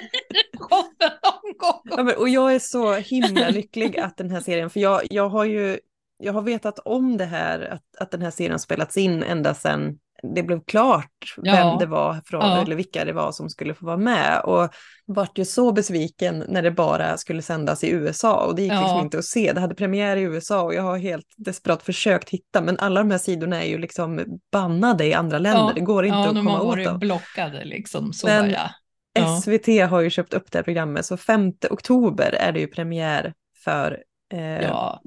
[1.85, 5.28] ja, men, och jag är så himla lycklig att den här serien, för jag, jag
[5.28, 5.78] har ju
[6.18, 9.99] jag har vetat om det här, att, att den här serien spelats in ända sedan
[10.35, 11.53] det blev klart Ja.
[11.55, 12.62] vem det var från, Ja.
[12.62, 14.41] eller vilka det var som skulle få vara med.
[14.45, 14.68] Och
[15.07, 18.81] vart ju så besviken när det bara skulle sändas i USA och det gick Ja.
[18.81, 19.53] liksom inte att se.
[19.53, 23.11] Det hade premiär i USA och jag har helt desperat försökt hitta men alla de
[23.11, 25.61] här sidorna är ju liksom bannade i andra länder.
[25.62, 25.72] Ja.
[25.75, 26.99] Det går inte ja, att de komma har åt varit dem.
[26.99, 28.12] blockade liksom.
[28.12, 28.70] Så Men- ja.
[29.18, 29.41] Ja.
[29.41, 33.33] SVT har ju köpt upp det här programmet så 5 oktober är det ju premiär
[33.64, 33.99] för
[34.33, 35.01] eh, Ja.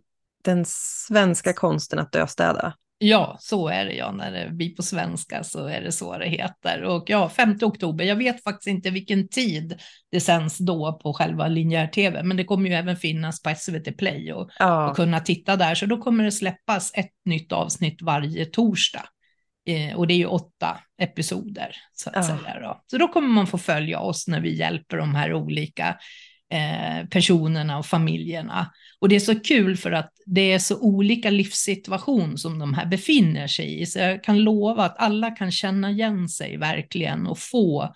[0.43, 2.73] den svenska konsten att döstäda.
[2.99, 4.11] Ja, så är det ja.
[4.11, 6.83] När det blir på svenska så är det så det heter.
[6.83, 8.05] Och ja, 5 oktober.
[8.05, 9.79] Jag vet faktiskt inte vilken tid
[10.11, 14.33] det sänds då på själva linjär-tv, men det kommer ju även finnas på SVT Play
[14.33, 15.75] och, Ja, och kunna titta där.
[15.75, 19.05] Så då kommer det släppas ett nytt avsnitt varje torsdag.
[19.69, 22.23] Eh, och det är ju åtta episoder så att Ja.
[22.23, 22.59] säga.
[22.61, 22.81] Då.
[22.87, 25.97] Så då kommer man få följa oss när vi hjälper de här olika
[26.51, 28.73] eh, personerna och familjerna.
[28.99, 32.85] Och det är så kul för att det är så olika livssituation som de här
[32.85, 33.85] befinner sig i.
[33.85, 37.93] Så jag kan lova att alla kan känna igen sig verkligen och få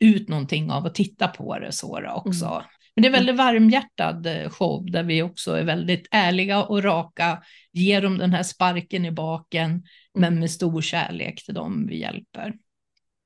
[0.00, 2.46] ut någonting av att titta på det så också.
[2.46, 2.62] Mm.
[2.94, 7.42] Men det är väldigt varmhjärtad eh, show där vi också är väldigt ärliga och raka,
[7.72, 9.82] ger dem den här sparken i baken,
[10.14, 12.54] men med stor kärlek till dem vi hjälper.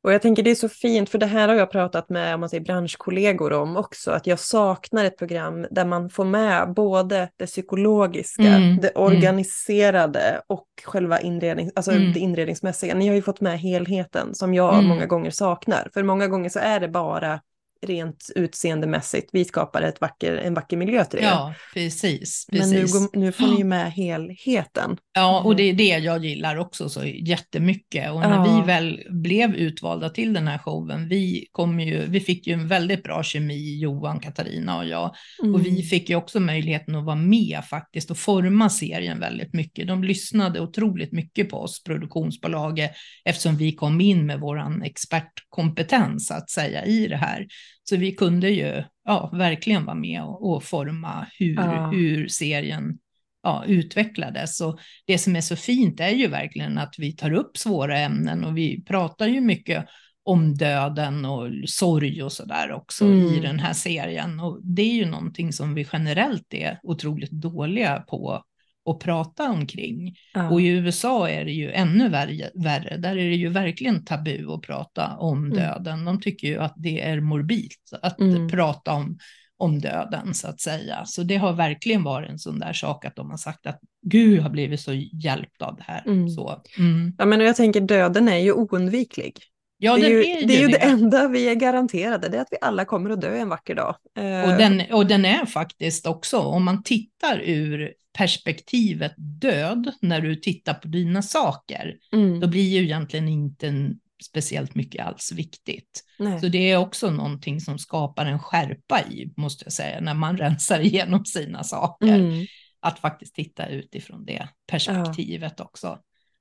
[0.05, 2.41] Och jag tänker det är så fint för det här har jag pratat med om
[2.41, 4.11] man säger, branschkollegor om också.
[4.11, 10.41] Att jag saknar ett program där man får med både det psykologiska, Mm, det organiserade
[10.47, 12.13] och själva inredning, alltså Mm.
[12.13, 12.95] det inredningsmässiga.
[12.95, 14.87] Ni har ju fått med helheten som jag Mm.
[14.87, 15.89] många gånger saknar.
[15.95, 17.41] För många gånger så är det bara
[17.87, 19.31] rent utseendemässigt.
[19.33, 21.25] Vi skapar ett vacker, en vacker miljö till det.
[21.27, 22.47] Ja, precis.
[22.53, 23.09] Men nu, precis.
[23.13, 24.97] nu får ni ju med helheten.
[25.17, 25.57] Ja, och Mm.
[25.57, 28.11] det är det jag gillar också så jättemycket.
[28.11, 28.61] Och när Ja.
[28.61, 32.69] vi väl blev utvalda till den här showen, vi, kom ju, vi fick ju en
[32.69, 35.15] väldigt bra kemi, Johan, Katarina och jag.
[35.43, 35.55] Mm.
[35.55, 39.87] Och vi fick ju också möjligheten att vara med faktiskt och forma serien väldigt mycket.
[39.87, 42.91] De lyssnade otroligt mycket på oss, produktionsbolaget,
[43.25, 47.47] eftersom vi kom in med våran expertkompetens att säga i det här.
[47.89, 51.91] Så vi kunde ju ja, verkligen vara med och, och forma hur, Ja.
[51.91, 52.99] hur serien
[53.45, 54.61] ja, utvecklades.
[54.61, 58.45] Och det som är så fint är ju verkligen att vi tar upp svåra ämnen
[58.45, 59.87] och vi pratar ju mycket
[60.27, 63.27] om döden och sorg och sådär också Mm.
[63.35, 64.41] i den här serien.
[64.41, 68.43] Och det är ju någonting som vi generellt är otroligt dåliga på
[68.91, 70.15] att prata omkring.
[70.35, 70.51] Ja.
[70.51, 72.97] Och i USA är det ju ännu värre, värre.
[72.97, 75.57] Där är det ju verkligen tabu att prata om Mm.
[75.59, 76.05] döden.
[76.05, 78.49] De tycker ju att det är morbilt att Mm.
[78.49, 79.19] prata om,
[79.59, 81.05] om döden så att säga.
[81.07, 84.41] Så det har verkligen varit en sån där sak att de har sagt att Gud
[84.41, 86.03] har blivit så hjälpt av det här.
[86.07, 86.29] Mm.
[86.29, 87.15] Så, mm.
[87.19, 89.39] Ja, men jag tänker döden är ju oundviklig.
[89.79, 92.37] Ja, det, är ju, är ju det är ju det enda vi är garanterade, det
[92.37, 93.97] är att vi alla kommer att dö en vacker dag.
[94.19, 100.21] Eh, Och den, och den är faktiskt också, om man tittar ur perspektivet död, när
[100.21, 103.91] du tittar på dina saker, mm, då blir ju egentligen inte
[104.23, 106.05] speciellt mycket alls viktigt.
[106.19, 106.41] nej.
[106.41, 110.37] Så det är också någonting som skapar en skärpa i, måste jag säga, när man
[110.39, 112.15] rensar igenom sina saker.
[112.21, 112.47] Mm,
[112.81, 115.99] Att faktiskt titta utifrån det perspektivet också.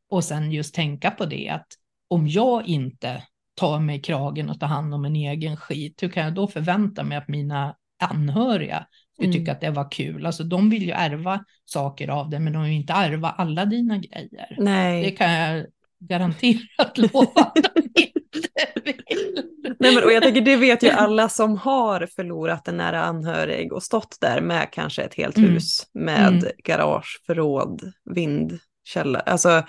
[0.10, 1.68] Och sen just tänka på det att
[2.08, 3.24] om jag inte
[3.56, 7.04] tar mig kragen och tar hand om en egen skit, hur kan jag då förvänta
[7.04, 9.40] mig att mina anhöriga skulle Mm.
[9.40, 10.26] tycka att det var kul?
[10.26, 13.98] Alltså de vill ju ärva saker av det, men de vill inte ärva alla dina
[13.98, 14.56] grejer.
[14.58, 15.16] Det nej.
[15.16, 15.66] kan jag
[16.08, 18.50] garanterat lova att de inte
[18.84, 19.44] vill.
[19.80, 23.74] nej men, och jag tänker, det vet ju alla som har förlorat en nära anhörig
[23.74, 25.50] och stått där med kanske ett helt Mm.
[25.52, 26.44] hus med Mm.
[26.64, 29.24] garage, förråd, vindkällare.
[29.26, 29.64] Alltså,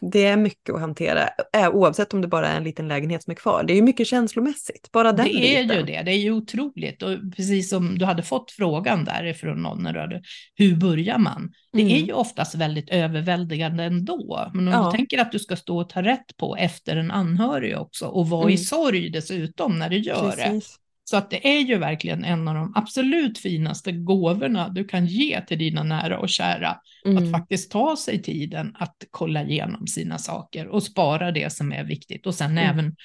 [0.00, 1.28] det är mycket att hantera,
[1.72, 3.64] oavsett om det bara är en liten lägenhet som är kvar.
[3.66, 5.76] Det är ju mycket känslomässigt, bara den Det är biten.
[5.76, 7.02] ju det, det är ju otroligt.
[7.02, 10.22] Och precis som du hade fått frågan därifrån någon när du hade,
[10.54, 11.52] hur börjar man?
[11.72, 11.94] Det Mm.
[11.94, 14.50] är ju oftast väldigt överväldigande ändå.
[14.54, 14.90] Men om Ja.
[14.90, 18.28] du tänker att du ska stå och ta rätt på efter en anhörig också och
[18.28, 18.58] vara i Mm.
[18.64, 20.60] sorg dessutom när du gör det.
[21.08, 25.40] Så att det är ju verkligen en av de absolut finaste gåvorna du kan ge
[25.40, 26.76] till dina nära och kära.
[27.04, 27.18] Mm.
[27.18, 31.84] Att faktiskt ta sig tiden att kolla igenom sina saker och spara det som är
[31.84, 32.70] viktigt och sen Mm.
[32.70, 32.96] även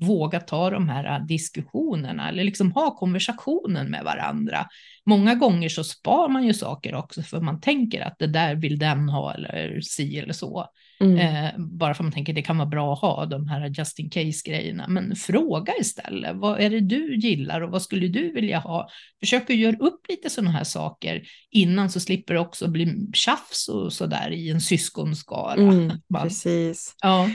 [0.00, 4.66] våga ta de här diskussionerna eller liksom ha konversationen med varandra.
[5.06, 8.78] Många gånger så spar man ju saker också för man tänker att det där vill
[8.78, 10.66] den ha eller si eller så.
[11.02, 11.18] Mm.
[11.18, 14.10] Eh, bara för man tänker det kan vara bra att ha de här just in
[14.10, 14.88] case grejerna.
[14.88, 18.88] Men fråga istället, vad är det du gillar och vad skulle du vilja ha?
[19.20, 23.68] Försök att göra upp lite sådana här saker innan så slipper det också bli tjafs
[23.68, 25.54] och sådär i en syskonskara.
[25.54, 25.90] Mm,
[26.22, 26.94] precis.
[27.02, 27.30] ja.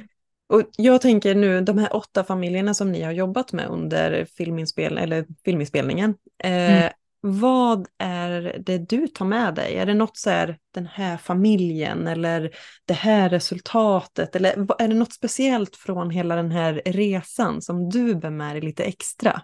[0.50, 4.98] Och jag tänker nu, de här åtta familjerna som ni har jobbat med under filminspel
[4.98, 6.16] eller filminspelningen.
[6.44, 6.92] Eh, Mm
[7.32, 9.76] vad är det du tar med dig?
[9.76, 12.52] Är det något så här, den här familjen eller
[12.86, 14.36] det här resultatet?
[14.36, 18.62] Eller är det något speciellt från hela den här resan som du bär med dig
[18.62, 19.42] lite extra?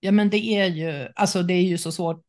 [0.00, 2.24] Ja, men det är ju, alltså det är ju så svårt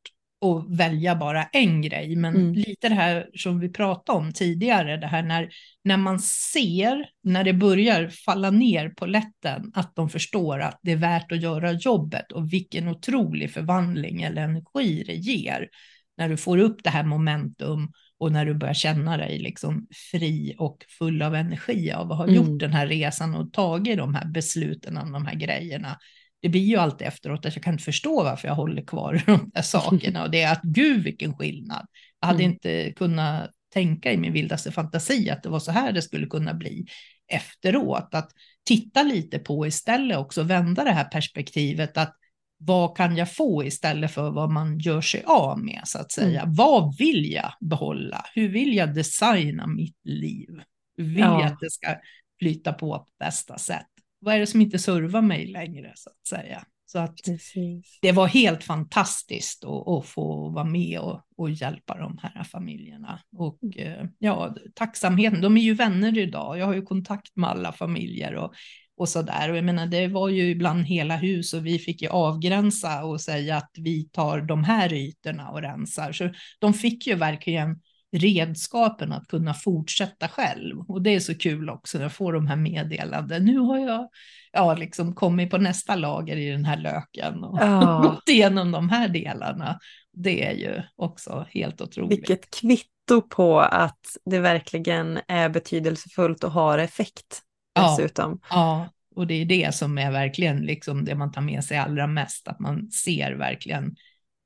[0.46, 2.54] att välja bara en grej, men mm.
[2.54, 5.50] lite det här som vi pratade om tidigare, det här när,
[5.84, 10.92] när man ser, när det börjar falla ner på lätten, att de förstår att det
[10.92, 15.70] är värt att göra jobbet och vilken otrolig förvandling eller energi det ger
[16.18, 20.56] när du får upp det här momentum och när du börjar känna dig liksom fri
[20.58, 22.36] och full av energi av att ha mm.
[22.36, 25.98] gjort den här resan och tagit de här besluten om de här grejerna
[26.42, 29.52] det blir ju alltid efteråt att jag kan inte förstå varför jag håller kvar de
[29.54, 31.88] där sakerna och det är att gud vilken skillnad.
[32.20, 32.52] Jag hade mm.
[32.54, 36.54] inte kunnat tänka i min vildaste fantasi att det var så här det skulle kunna
[36.54, 36.86] bli
[37.28, 38.14] efteråt.
[38.14, 38.32] Att
[38.66, 42.16] titta lite på istället också, vända det här perspektivet att
[42.58, 46.42] vad kan jag få istället för vad man gör sig av med så att säga.
[46.42, 46.54] Mm.
[46.54, 48.26] Vad vill jag behålla?
[48.34, 50.50] Hur vill jag designa mitt liv?
[50.98, 51.42] Hur vill ja.
[51.42, 51.96] jag att det ska
[52.40, 53.95] flyta på på bästa sätt?
[54.26, 56.66] Vad är det som inte servar mig längre så att säga.
[56.86, 58.00] Så att Precis.
[58.02, 63.20] det var helt fantastiskt att, att, få vara med och, och hjälpa de här familjerna.
[63.38, 66.58] Och eh, ja, tacksamheten, de är ju vänner idag.
[66.58, 68.54] Jag har ju kontakt med alla familjer och,
[68.98, 69.52] och så där.
[69.52, 73.22] Och jag menar, det var ju ibland hela hus och vi fick ju avgränsa och
[73.22, 76.12] säga att vi tar de här ytorna och rensar.
[76.12, 77.82] Så de fick ju verkligen
[78.16, 80.80] redskapen att kunna fortsätta själv.
[80.80, 83.46] Och det är så kul också när jag får de här meddelanden.
[83.46, 84.10] Nu har jag
[84.52, 88.02] ja, liksom kommit på nästa lager i den här löken och ja.
[88.04, 89.80] gått igenom de här delarna.
[90.14, 92.12] Det är ju också helt otroligt.
[92.12, 97.42] Vilket kvitto på att det verkligen är betydelsefullt och har effekt
[97.76, 98.40] dessutom.
[98.42, 98.90] Ja, ja.
[99.16, 102.48] och det är det som är verkligen liksom det man tar med sig allra mest,
[102.48, 103.96] att man ser verkligen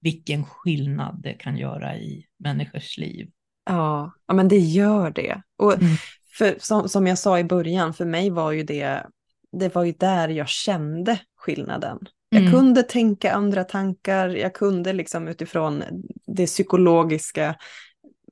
[0.02, 3.30] vilken skillnad det kan göra i människors liv.
[3.70, 5.42] Ja, ja men det gör det.
[5.58, 5.96] Och mm.
[6.38, 9.04] för, som, som jag sa i början, för mig var ju det,
[9.52, 12.00] det var ju där jag kände skillnaden.
[12.30, 12.54] Jag mm.
[12.54, 15.84] kunde tänka andra tankar, jag kunde liksom utifrån
[16.28, 17.56] det psykologiska.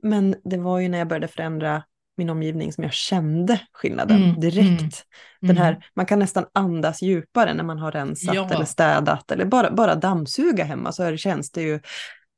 [0.01, 1.83] Men det var ju när jag började förändra
[2.17, 4.39] min omgivning som jag kände skillnaden mm.
[4.39, 4.79] direkt.
[4.79, 4.91] Mm.
[5.39, 8.49] Den här, man kan nästan andas djupare när man har rensat ja.
[8.49, 11.79] eller städat eller bara, bara dammsuga hemma så känns det ju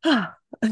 [0.06, 0.26] Ah,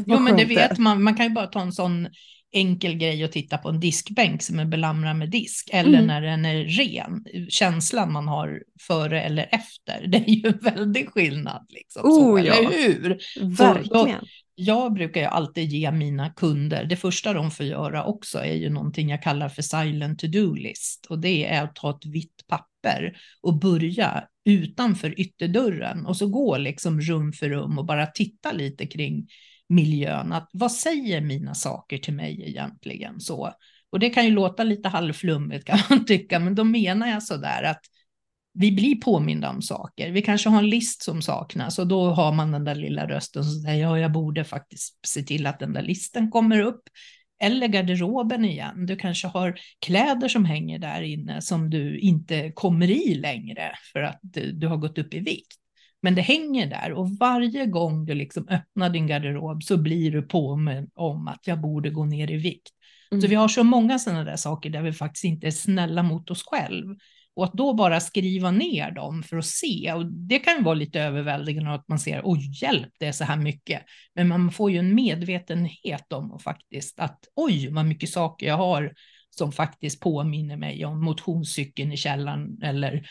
[0.06, 1.02] jo, men det vet man.
[1.02, 2.08] Man kan ju bara ta en sån
[2.52, 6.06] enkel grej och titta på en diskbänk som är belamrad med disk eller mm.
[6.06, 7.24] när den är ren.
[7.48, 11.66] Känslan man har före eller efter, det är ju en väldig skillnad.
[11.68, 12.54] Liksom, oh, så, ja.
[12.54, 13.18] Eller hur?
[13.56, 14.24] Verkligen.
[14.54, 18.70] jag brukar ju alltid ge mina kunder, det första de får göra också är ju
[18.70, 23.58] någonting jag kallar för silent to-do-list och det är att ta ett vitt papper och
[23.58, 29.26] börja utanför ytterdörren och så gå liksom rum för rum och bara titta lite kring
[29.68, 30.32] miljön.
[30.32, 33.20] Att, vad säger mina saker till mig egentligen?
[33.20, 33.52] Så.
[33.90, 37.36] Och det kan ju låta lite halvflummigt kan man tycka, men då menar jag så
[37.36, 37.80] där att
[38.54, 40.10] vi blir påminda om saker.
[40.10, 43.44] Vi kanske har en list som saknas och då har man den där lilla rösten
[43.44, 46.82] som säger ja, jag borde faktiskt se till att den där listen kommer upp.
[47.40, 48.86] Eller garderoben igen.
[48.86, 54.02] Du kanske har kläder som hänger där inne som du inte kommer i längre för
[54.02, 54.20] att
[54.54, 55.56] du har gått upp i vikt.
[56.02, 60.22] Men det hänger där och varje gång du liksom öppnar din garderob så blir du
[60.22, 62.68] påminn om att jag borde gå ner i vikt.
[63.10, 63.22] Mm.
[63.22, 66.30] Så vi har så många sådana där saker där vi faktiskt inte är snälla mot
[66.30, 66.96] oss själv.
[67.34, 71.00] Och att då bara skriva ner dem för att se, och det kan vara lite
[71.00, 73.82] överväldigande att man ser, oj hjälp, det är så här mycket.
[74.14, 78.56] Men man får ju en medvetenhet om och faktiskt att, oj vad mycket saker jag
[78.56, 78.92] har
[79.30, 83.08] som faktiskt påminner mig om motionscykeln i källaren eller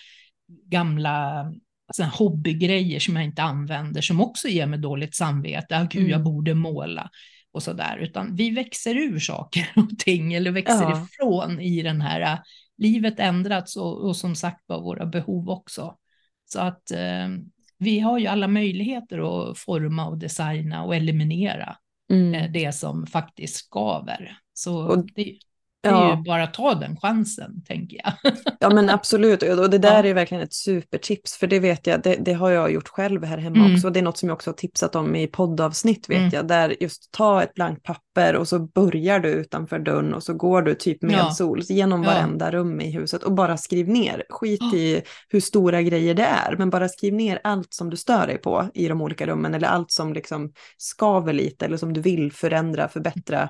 [0.65, 1.45] gamla
[1.87, 5.77] alltså, hobbygrejer som jag inte använder som också ger mig dåligt samvete.
[5.77, 6.11] Ah, gud, mm.
[6.11, 7.09] jag borde måla
[7.51, 11.07] och så där, utan vi växer ur saker och ting eller växer ja.
[11.11, 12.39] ifrån i den här
[12.77, 15.95] livet ändrats och, och som sagt var våra behov också.
[16.45, 17.27] Så att eh,
[17.77, 21.77] vi har ju alla möjligheter att forma och designa och eliminera
[22.11, 22.33] mm.
[22.33, 24.37] eh, det som faktiskt skaver.
[24.53, 25.37] Så och, det,
[25.83, 26.17] det är ja.
[26.17, 28.33] ju bara att ta den chansen, tänker jag.
[28.59, 29.43] ja, men absolut.
[29.43, 30.09] Och det där ja.
[30.09, 33.37] är verkligen ett supertips, för det vet jag, det, det har jag gjort själv här
[33.37, 33.73] hemma mm.
[33.73, 33.89] också.
[33.89, 36.29] Det är något som jag också har tipsat om i poddavsnitt, vet mm.
[36.33, 40.33] jag, där just ta ett blankt papper och så börjar du utanför dörren och så
[40.33, 41.31] går du typ med ja.
[41.31, 42.09] sol genom ja.
[42.09, 44.23] varenda rum i huset och bara skriv ner.
[44.29, 44.75] Skit oh.
[44.75, 48.37] i hur stora grejer det är, men bara skriv ner allt som du stör dig
[48.37, 52.31] på i de olika rummen eller allt som liksom skaver lite eller som du vill
[52.31, 53.49] förändra, förbättra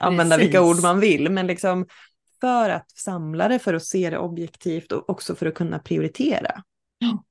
[0.00, 0.48] använda Precis.
[0.48, 1.86] vilka ord man vill, men liksom
[2.40, 6.62] för att samla det, för att se det objektivt och också för att kunna prioritera.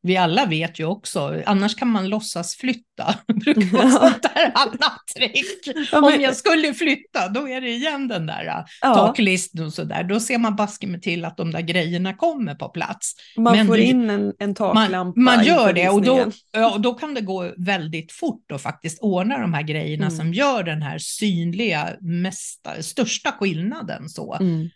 [0.02, 3.16] Vi alla vet ju också, annars kan man låtsas flytta.
[3.34, 5.76] brukar vara sånt där annat trick.
[5.92, 6.04] Ja, men...
[6.04, 8.96] Om jag skulle flytta, då är det igen den där äh, ja.
[8.96, 10.04] taklisten och sådär.
[10.04, 13.14] Då ser man baske med till att de där grejerna kommer på plats.
[13.38, 15.20] Man men får du, in en, en taklampa.
[15.20, 19.00] Man, man gör det och då, ja, då kan det gå väldigt fort att faktiskt
[19.02, 20.18] ordna de här grejerna mm.
[20.18, 24.10] som gör den här synliga, mesta, största skillnaden.
[24.10, 24.38] Så.
[24.40, 24.70] Mm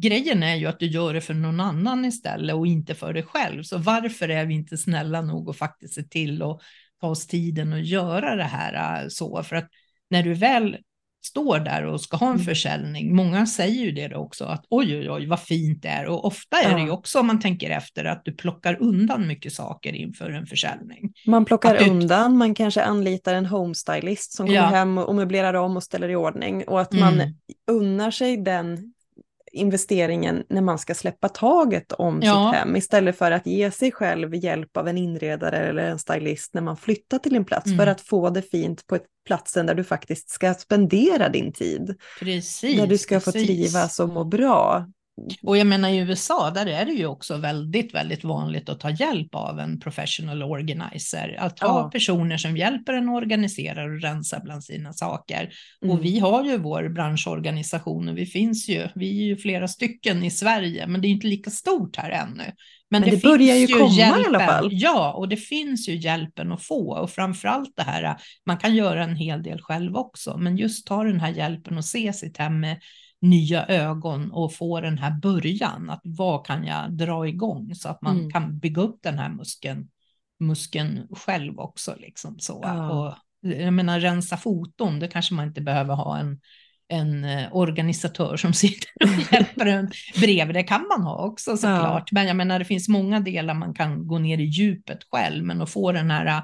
[0.00, 3.22] grejen är ju att du gör det för någon annan istället och inte för dig
[3.22, 3.62] själv.
[3.62, 6.60] Så varför är vi inte snälla nog att faktiskt se till att
[7.00, 9.42] ta oss tiden och göra det här äh, så?
[9.42, 9.68] För att
[10.10, 10.76] när du väl
[11.24, 12.44] står där och ska ha en mm.
[12.44, 16.06] försäljning, många säger ju det också, att oj, oj, oj, vad fint det är.
[16.06, 16.76] Och ofta är ja.
[16.76, 20.46] det ju också, om man tänker efter, att du plockar undan mycket saker inför en
[20.46, 21.12] försäljning.
[21.26, 21.90] Man plockar du...
[21.90, 24.66] undan, man kanske anlitar en homestylist som kommer ja.
[24.66, 26.64] hem och möblerar om och ställer i ordning.
[26.68, 27.34] Och att man mm.
[27.66, 28.92] unnar sig den
[29.52, 32.50] investeringen när man ska släppa taget om ja.
[32.52, 36.54] sitt hem istället för att ge sig själv hjälp av en inredare eller en stylist
[36.54, 37.78] när man flyttar till en plats mm.
[37.78, 41.96] för att få det fint på ett platsen där du faktiskt ska spendera din tid.
[42.20, 42.80] Precis.
[42.80, 43.24] Där du ska precis.
[43.24, 44.86] få trivas och må bra.
[45.42, 48.90] Och jag menar i USA, där är det ju också väldigt, väldigt vanligt att ta
[48.90, 51.36] hjälp av en professional organizer.
[51.38, 51.90] Att ha ja.
[51.90, 55.52] personer som hjälper en organisera och rensa bland sina saker.
[55.82, 55.96] Mm.
[55.96, 60.22] Och vi har ju vår branschorganisation och vi finns ju, vi är ju flera stycken
[60.22, 62.44] i Sverige, men det är inte lika stort här ännu.
[62.90, 64.68] Men, men det, det börjar ju komma hjälpen, i alla fall.
[64.72, 69.04] Ja, och det finns ju hjälpen att få och framförallt det här, man kan göra
[69.04, 72.60] en hel del själv också, men just ta den här hjälpen och se sitt hem
[72.60, 72.80] med
[73.22, 78.02] nya ögon och få den här början, att vad kan jag dra igång så att
[78.02, 78.30] man mm.
[78.30, 79.88] kan bygga upp den här muskeln,
[80.40, 81.94] muskeln själv också.
[81.98, 82.60] Liksom så.
[82.62, 82.90] Ja.
[82.90, 83.14] Och,
[83.44, 86.40] jag menar rensa foton, det kanske man inte behöver ha en,
[86.88, 90.56] en eh, organisatör som sitter och hjälper en bredvid.
[90.56, 92.08] Det kan man ha också såklart.
[92.10, 92.14] Ja.
[92.14, 95.62] Men jag menar det finns många delar man kan gå ner i djupet själv, men
[95.62, 96.42] att få den här eh,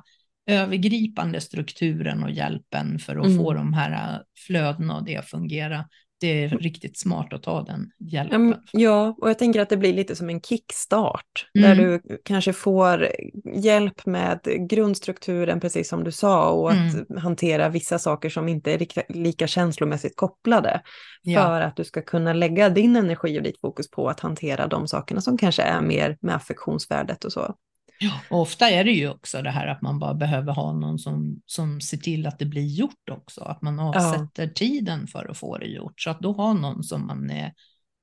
[0.62, 3.38] övergripande strukturen och hjälpen för att mm.
[3.38, 5.84] få de här eh, flödena och det att fungera
[6.20, 8.54] det är riktigt smart att ta den hjälpen.
[8.72, 11.78] Ja, och jag tänker att det blir lite som en kickstart, mm.
[11.78, 13.08] där du kanske får
[13.54, 14.40] hjälp med
[14.70, 17.06] grundstrukturen, precis som du sa, och att mm.
[17.18, 20.80] hantera vissa saker som inte är lika känslomässigt kopplade,
[21.22, 21.42] ja.
[21.42, 24.88] för att du ska kunna lägga din energi och ditt fokus på att hantera de
[24.88, 27.54] sakerna som kanske är mer med affektionsvärdet och så.
[28.00, 31.42] Ja, ofta är det ju också det här att man bara behöver ha någon som,
[31.46, 34.52] som ser till att det blir gjort också, att man avsätter ja.
[34.54, 37.52] tiden för att få det gjort, så att då har någon som man är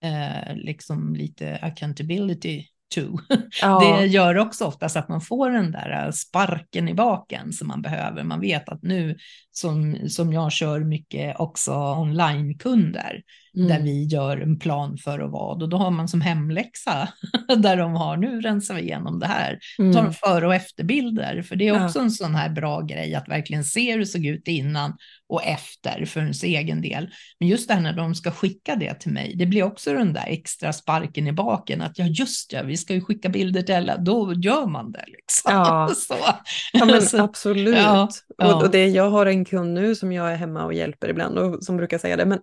[0.04, 2.66] eh, liksom lite accountability
[2.96, 3.18] to.
[3.62, 3.80] Ja.
[3.80, 8.24] Det gör också oftast att man får den där sparken i baken som man behöver.
[8.24, 9.18] Man vet att nu
[9.58, 13.22] som, som jag kör mycket också online-kunder
[13.56, 13.68] mm.
[13.68, 17.10] där vi gör en plan för och vad och då har man som hemläxa
[17.58, 19.60] där de har nu rensar vi igenom det här.
[19.80, 19.94] Mm.
[19.94, 22.04] Tar före och efterbilder för det är också ja.
[22.04, 24.98] en sån här bra grej att verkligen se hur det såg ut innan
[25.30, 27.10] och efter för ens egen del.
[27.40, 30.14] Men just det här när de ska skicka det till mig, det blir också den
[30.14, 33.76] där extra sparken i baken att ja just ja, vi ska ju skicka bilder till
[33.76, 35.52] alla, då gör man det liksom.
[35.54, 35.90] Ja,
[36.74, 37.78] ja men absolut.
[37.78, 38.10] Ja,
[38.44, 41.38] och, och det, jag har en kund nu som jag är hemma och hjälper ibland
[41.38, 42.40] och som brukar säga det, men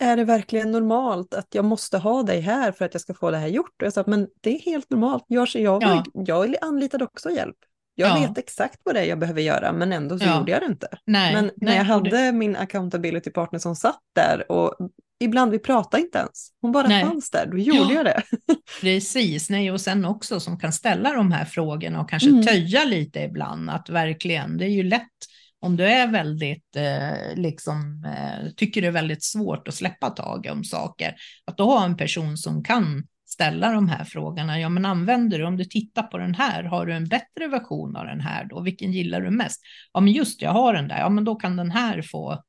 [0.00, 3.30] är det verkligen normalt att jag måste ha dig här för att jag ska få
[3.30, 3.82] det här gjort?
[3.82, 5.24] Och jag sa, men det är helt normalt.
[5.28, 6.04] Jag, jag, ja.
[6.12, 7.56] jag anlitade också hjälp.
[7.94, 8.20] Jag ja.
[8.20, 10.38] vet exakt vad det är jag behöver göra, men ändå så ja.
[10.38, 10.88] gjorde jag det inte.
[11.04, 12.32] Nej, men när nej, jag hade det...
[12.32, 14.74] min accountability partner som satt där och
[15.20, 17.04] ibland vi pratade inte ens, hon bara nej.
[17.04, 17.92] fanns där, då gjorde ja.
[17.92, 18.22] jag det.
[18.80, 22.42] Precis, nej och sen också som kan ställa de här frågorna och kanske mm.
[22.42, 25.27] töja lite ibland, att verkligen, det är ju lätt
[25.60, 30.48] om du är väldigt, eh, liksom, eh, tycker det är väldigt svårt att släppa tag
[30.52, 34.60] om saker, att då ha en person som kan ställa de här frågorna.
[34.60, 37.96] Ja, men använder du, om du tittar på den här, har du en bättre version
[37.96, 38.60] av den här då?
[38.60, 39.60] Vilken gillar du mest?
[39.92, 42.42] Ja, men just jag har den där, ja, men då kan den här få,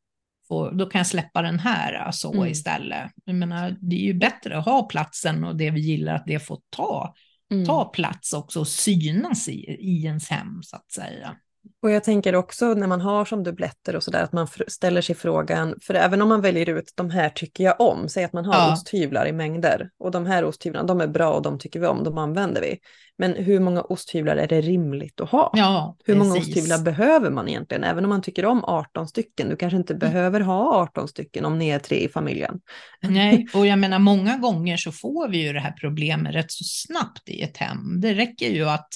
[0.47, 2.47] få då kan jag släppa den här så alltså, mm.
[2.47, 3.12] istället.
[3.26, 6.39] Jag menar, det är ju bättre att ha platsen och det vi gillar, att det
[6.39, 7.16] får ta,
[7.51, 7.66] mm.
[7.66, 11.36] ta plats också och synas i, i ens hem så att säga.
[11.82, 15.16] Och jag tänker också när man har som dubbletter och sådär att man ställer sig
[15.16, 18.45] frågan, för även om man väljer ut de här tycker jag om, säg att man
[18.45, 18.74] har ja.
[18.74, 22.03] osthyvlar i mängder och de här osthyvlarna de är bra och de tycker vi om,
[22.03, 22.78] de använder vi.
[23.18, 25.51] Men hur många osthyvlar är det rimligt att ha?
[25.55, 27.84] Ja, hur många osthyvlar behöver man egentligen?
[27.84, 29.99] Även om man tycker om 18 stycken, du kanske inte mm.
[29.99, 32.60] behöver ha 18 stycken om ni är tre i familjen.
[33.01, 36.64] Nej, och jag menar många gånger så får vi ju det här problemet rätt så
[36.64, 38.01] snabbt i ett hem.
[38.01, 38.89] Det räcker ju att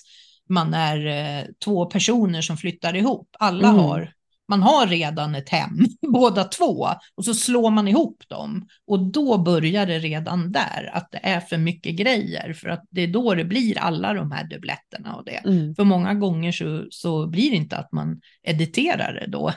[0.53, 3.35] man är eh, två personer som flyttar ihop.
[3.39, 3.79] Alla mm.
[3.79, 4.13] har
[4.53, 8.67] man har redan ett hem, båda två, och så slår man ihop dem.
[8.87, 13.01] Och då börjar det redan där, att det är för mycket grejer, för att det
[13.01, 15.37] är då det blir alla de här dubbletterna och det.
[15.45, 15.75] Mm.
[15.75, 19.53] För många gånger så, så blir det inte att man editerar det då,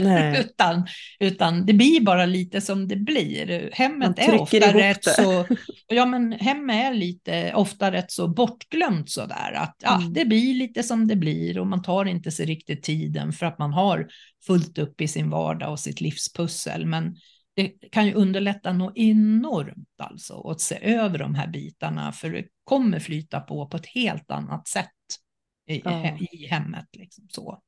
[0.40, 0.86] utan,
[1.20, 3.70] utan det blir bara lite som det blir.
[3.72, 5.10] Hemmet är ofta rätt det.
[5.10, 5.46] så,
[5.88, 10.12] ja men hemmet är lite ofta rätt så bortglömt sådär, att ja, mm.
[10.12, 13.58] det blir lite som det blir och man tar inte sig riktigt tiden för att
[13.58, 14.06] man har
[14.46, 16.86] fullt upp i sin vardag och sitt livspussel.
[16.86, 17.16] Men
[17.54, 22.46] det kan ju underlätta något enormt alltså att se över de här bitarna för det
[22.64, 24.88] kommer flyta på på ett helt annat sätt
[25.68, 26.18] i, ja.
[26.20, 26.86] i hemmet.
[26.92, 27.62] Liksom så.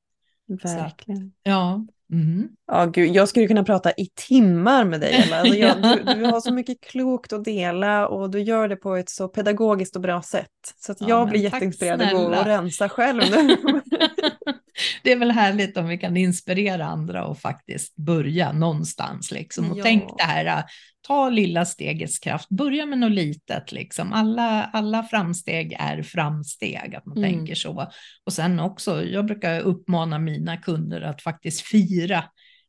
[0.49, 1.29] Verkligen.
[1.29, 1.87] Så, ja.
[2.13, 2.49] Mm.
[2.67, 5.33] Ja, gud, jag skulle kunna prata i timmar med dig.
[5.33, 8.97] Alltså, jag, du, du, har så mycket klokt att dela och du gör det på
[8.97, 10.49] ett så pedagogiskt och bra sätt.
[10.81, 13.57] Så att ja, jag blir jätteinspirerad att gå och rensa själv nu.
[15.03, 19.31] det är väl härligt om vi kan inspirera andra och faktiskt börja någonstans.
[19.31, 19.71] Liksom.
[19.71, 19.83] Och ja.
[19.83, 20.65] tänk det här,
[21.07, 23.73] ta lilla stegets kraft, börja med något litet.
[23.73, 24.13] Liksom.
[24.13, 27.31] Alla, alla framsteg är framsteg, att man mm.
[27.31, 27.93] tänker så.
[28.25, 32.25] Och sen också, jag brukar uppmana mina kunder att faktiskt fira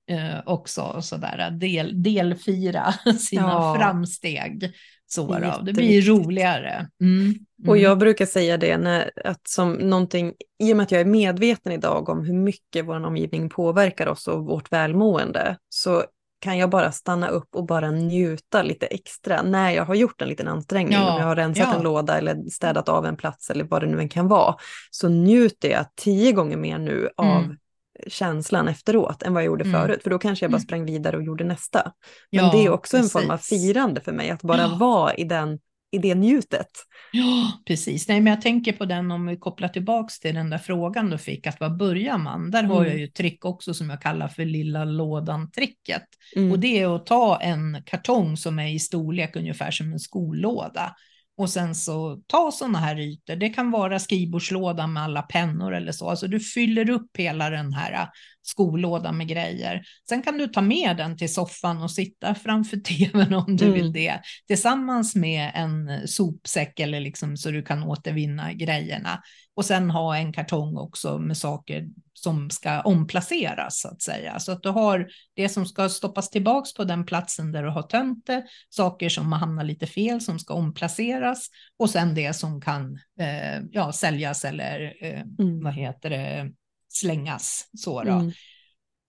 [0.09, 3.75] eh, också, sådär, del, delfira sina ja.
[3.79, 4.73] framsteg.
[5.07, 5.61] Så då.
[5.63, 6.88] Det blir roligare.
[7.01, 7.21] Mm.
[7.21, 7.69] Mm.
[7.69, 10.33] Och jag brukar säga det, när, att som någonting,
[10.63, 14.27] i och med att jag är medveten idag om hur mycket vår omgivning påverkar oss
[14.27, 16.03] och vårt välmående, så
[16.39, 20.27] kan jag bara stanna upp och bara njuta lite extra när jag har gjort en
[20.27, 20.93] liten ansträngning.
[20.93, 21.75] Ja, om jag har rensat ja.
[21.75, 24.55] en låda eller städat av en plats eller vad det nu än kan vara.
[24.91, 27.57] Så njuter jag tio gånger mer nu av mm.
[28.07, 29.81] känslan efteråt än vad jag gjorde mm.
[29.81, 30.03] förut.
[30.03, 30.65] För då kanske jag bara mm.
[30.65, 31.91] sprang vidare och gjorde nästa.
[32.31, 33.15] Men ja, det är också precis.
[33.15, 35.59] en form av firande för mig, att bara vara i den
[35.95, 36.67] i det njutet.
[37.11, 38.07] Ja, precis.
[38.07, 41.17] Nej, men jag tänker på den om vi kopplar tillbaka till den där frågan du
[41.17, 42.51] fick, att var börjar man?
[42.51, 42.71] Där mm.
[42.71, 46.03] har jag ju ett trick också som jag kallar för lilla lådan-tricket.
[46.35, 46.51] Mm.
[46.51, 50.95] Och det är att ta en kartong som är i storlek ungefär som en skollåda
[51.37, 53.35] och sen så ta sådana här ytor.
[53.35, 56.09] Det kan vara skrivbordslådan med alla pennor eller så.
[56.09, 58.09] Alltså du fyller upp hela den här
[58.47, 59.83] skolådan med grejer.
[60.09, 63.77] Sen kan du ta med den till soffan och sitta framför tvn om du mm.
[63.77, 64.21] vill det.
[64.47, 69.21] Tillsammans med en sopsäck eller liksom så du kan återvinna grejerna.
[69.55, 74.39] Och sen ha en kartong också med saker som ska omplaceras så att säga.
[74.39, 77.83] Så att du har det som ska stoppas tillbaks på den platsen där du har
[77.83, 82.61] tömt det, saker som har hamnat lite fel som ska omplaceras och sen det som
[82.61, 85.63] kan eh, ja, säljas eller eh, mm.
[85.63, 86.51] vad heter det,
[86.95, 87.69] slängas.
[87.73, 88.11] Så då.
[88.11, 88.31] Mm.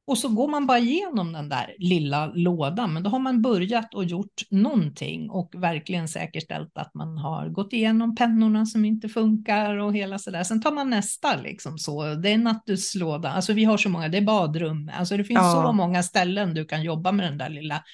[0.06, 3.94] Och så går man bara igenom den där lilla lådan, men då har man börjat
[3.94, 9.76] och gjort någonting och verkligen säkerställt att man har gått igenom pennorna som inte funkar
[9.76, 10.44] och hela så där.
[10.44, 12.14] Sen tar man nästa liksom så.
[12.14, 15.62] Det är nattuslåda, alltså vi har så många, det är badrum, alltså det finns ja.
[15.66, 17.84] så många ställen du kan jobba med den där lilla,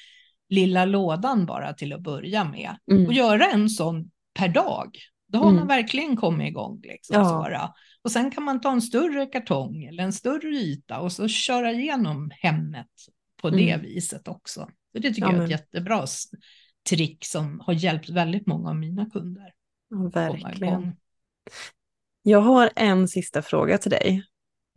[0.48, 2.76] lilla lådan bara till att börja med.
[2.90, 3.06] Mm.
[3.06, 4.96] Och göra en sån per dag,
[5.28, 5.56] då har mm.
[5.56, 6.80] man verkligen kommit igång.
[6.82, 7.74] Liksom, ja.
[8.04, 11.72] Och sen kan man ta en större kartong eller en större yta och så köra
[11.72, 12.90] igenom hemmet
[13.42, 13.82] på det mm.
[13.82, 14.68] viset också.
[14.92, 16.06] Så det tycker ja, jag är ett jättebra
[16.88, 19.52] trick som har hjälpt väldigt många av mina kunder.
[19.88, 20.96] Ja, verkligen.
[22.22, 24.24] Jag har en sista fråga till dig.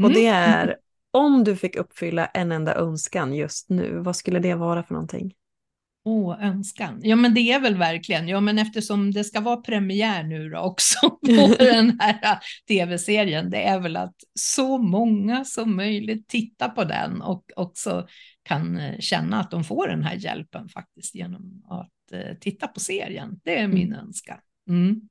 [0.03, 0.49] Och det mm.
[0.69, 0.77] är,
[1.11, 5.33] om du fick uppfylla en enda önskan just nu, vad skulle det vara för någonting?
[6.07, 6.99] Åh, önskan.
[7.03, 8.27] Ja, men det är väl verkligen.
[8.27, 13.49] Ja, men eftersom det ska vara premiär nu då också på den här äh, tv-serien,
[13.49, 18.07] det är väl att så många som möjligt tittar på den och också
[18.43, 22.79] kan äh, känna att de får den här hjälpen faktiskt genom att äh, titta på
[22.79, 23.39] serien.
[23.43, 23.99] Det är min mm.
[23.99, 24.37] önskan.
[24.69, 25.01] Mm.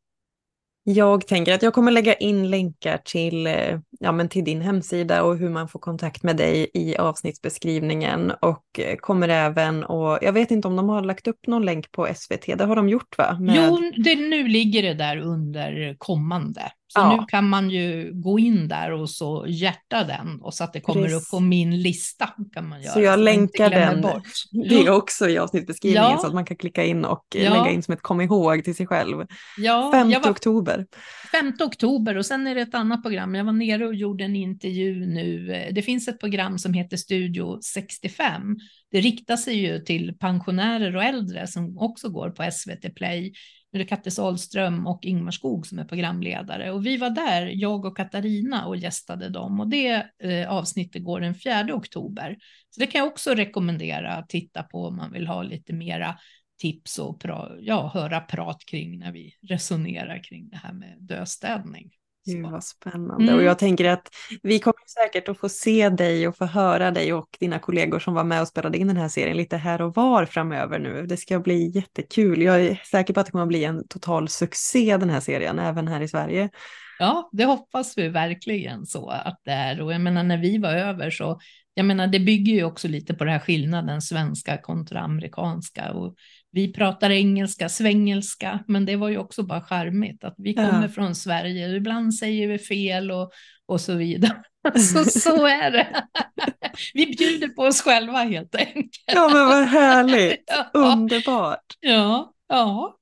[0.86, 5.22] Jag tänker att jag kommer lägga in länkar till, eh, ja, men till din hemsida
[5.22, 10.32] och hur man får kontakt med dig i avsnittsbeskrivningen och eh, kommer även och jag
[10.32, 13.18] vet inte om de har lagt upp någon länk på SVT, det har de gjort
[13.18, 13.38] va?
[13.40, 13.56] Med...
[13.56, 16.62] Jo, det, nu ligger det där under kommande.
[16.94, 17.16] Så ja.
[17.16, 20.80] nu kan man ju gå in där och så hjärta den och så att det
[20.80, 21.22] kommer Precis.
[21.22, 22.28] upp på min lista.
[22.52, 22.92] kan man göra.
[22.92, 24.22] Så jag länkar den, bort.
[24.68, 26.18] det också i avsnittsbeskrivningen ja.
[26.18, 27.54] så att man kan klicka in och ja.
[27.54, 29.26] lägga in som ett kom ihåg till sig själv.
[29.56, 30.30] Ja, 5 var...
[30.30, 30.86] oktober.
[31.32, 33.34] 5 oktober och sen är det ett annat program.
[33.34, 35.46] Jag var nere och gjorde en intervju nu.
[35.72, 38.56] Det finns ett program som heter Studio 65.
[38.90, 43.32] Det riktar sig ju till pensionärer och äldre som också går på SVT Play.
[43.74, 47.46] Nu är det Katte Sahlström och Ingmar Skog som är programledare och vi var där,
[47.46, 52.36] jag och Katarina och gästade dem och det eh, avsnittet går den 4 oktober.
[52.70, 56.18] Så det kan jag också rekommendera att titta på om man vill ha lite mera
[56.58, 61.90] tips och pra, ja, höra prat kring när vi resonerar kring det här med döstädning.
[62.24, 63.24] Gud vad spännande.
[63.24, 63.34] Mm.
[63.34, 64.08] Och jag tänker att
[64.42, 68.14] vi kommer säkert att få se dig och få höra dig och dina kollegor som
[68.14, 71.06] var med och spelade in den här serien lite här och var framöver nu.
[71.06, 72.42] Det ska bli jättekul.
[72.42, 75.58] Jag är säker på att det kommer att bli en total succé den här serien,
[75.58, 76.50] även här i Sverige.
[76.98, 79.80] Ja, det hoppas vi verkligen så att det är.
[79.80, 81.40] Och jag menar när vi var över så,
[81.74, 85.92] jag menar det bygger ju också lite på den här skillnaden svenska kontra amerikanska.
[85.92, 86.14] Och
[86.54, 90.88] vi pratar engelska, svengelska, men det var ju också bara charmigt att vi kommer ja.
[90.88, 91.76] från Sverige.
[91.76, 93.32] Ibland säger vi fel och,
[93.66, 94.42] och så vidare.
[94.74, 96.04] Så, så är det.
[96.94, 98.90] Vi bjuder på oss själva helt enkelt.
[99.06, 100.44] Ja, men vad härligt.
[100.72, 100.92] Ja.
[100.92, 101.64] Underbart.
[101.80, 102.98] Ja, ja.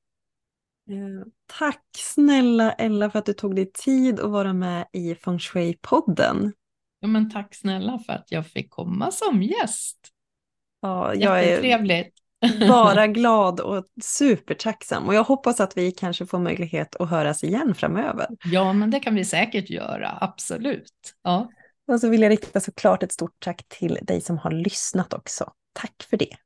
[0.90, 1.26] Eh,
[1.58, 6.52] tack snälla Ella för att du tog dig tid att vara med i Feng Shui-podden.
[7.00, 9.98] Ja, men tack snälla för att jag fick komma som gäst.
[10.80, 12.21] Ja, jag Jättetrevligt.
[12.68, 15.08] Bara glad och supertacksam.
[15.08, 18.26] Och jag hoppas att vi kanske får möjlighet att höras igen framöver.
[18.44, 20.92] Ja, men det kan vi säkert göra, absolut.
[21.22, 21.50] Ja.
[21.92, 25.52] Och så vill jag rikta såklart ett stort tack till dig som har lyssnat också.
[25.72, 26.36] Tack för det.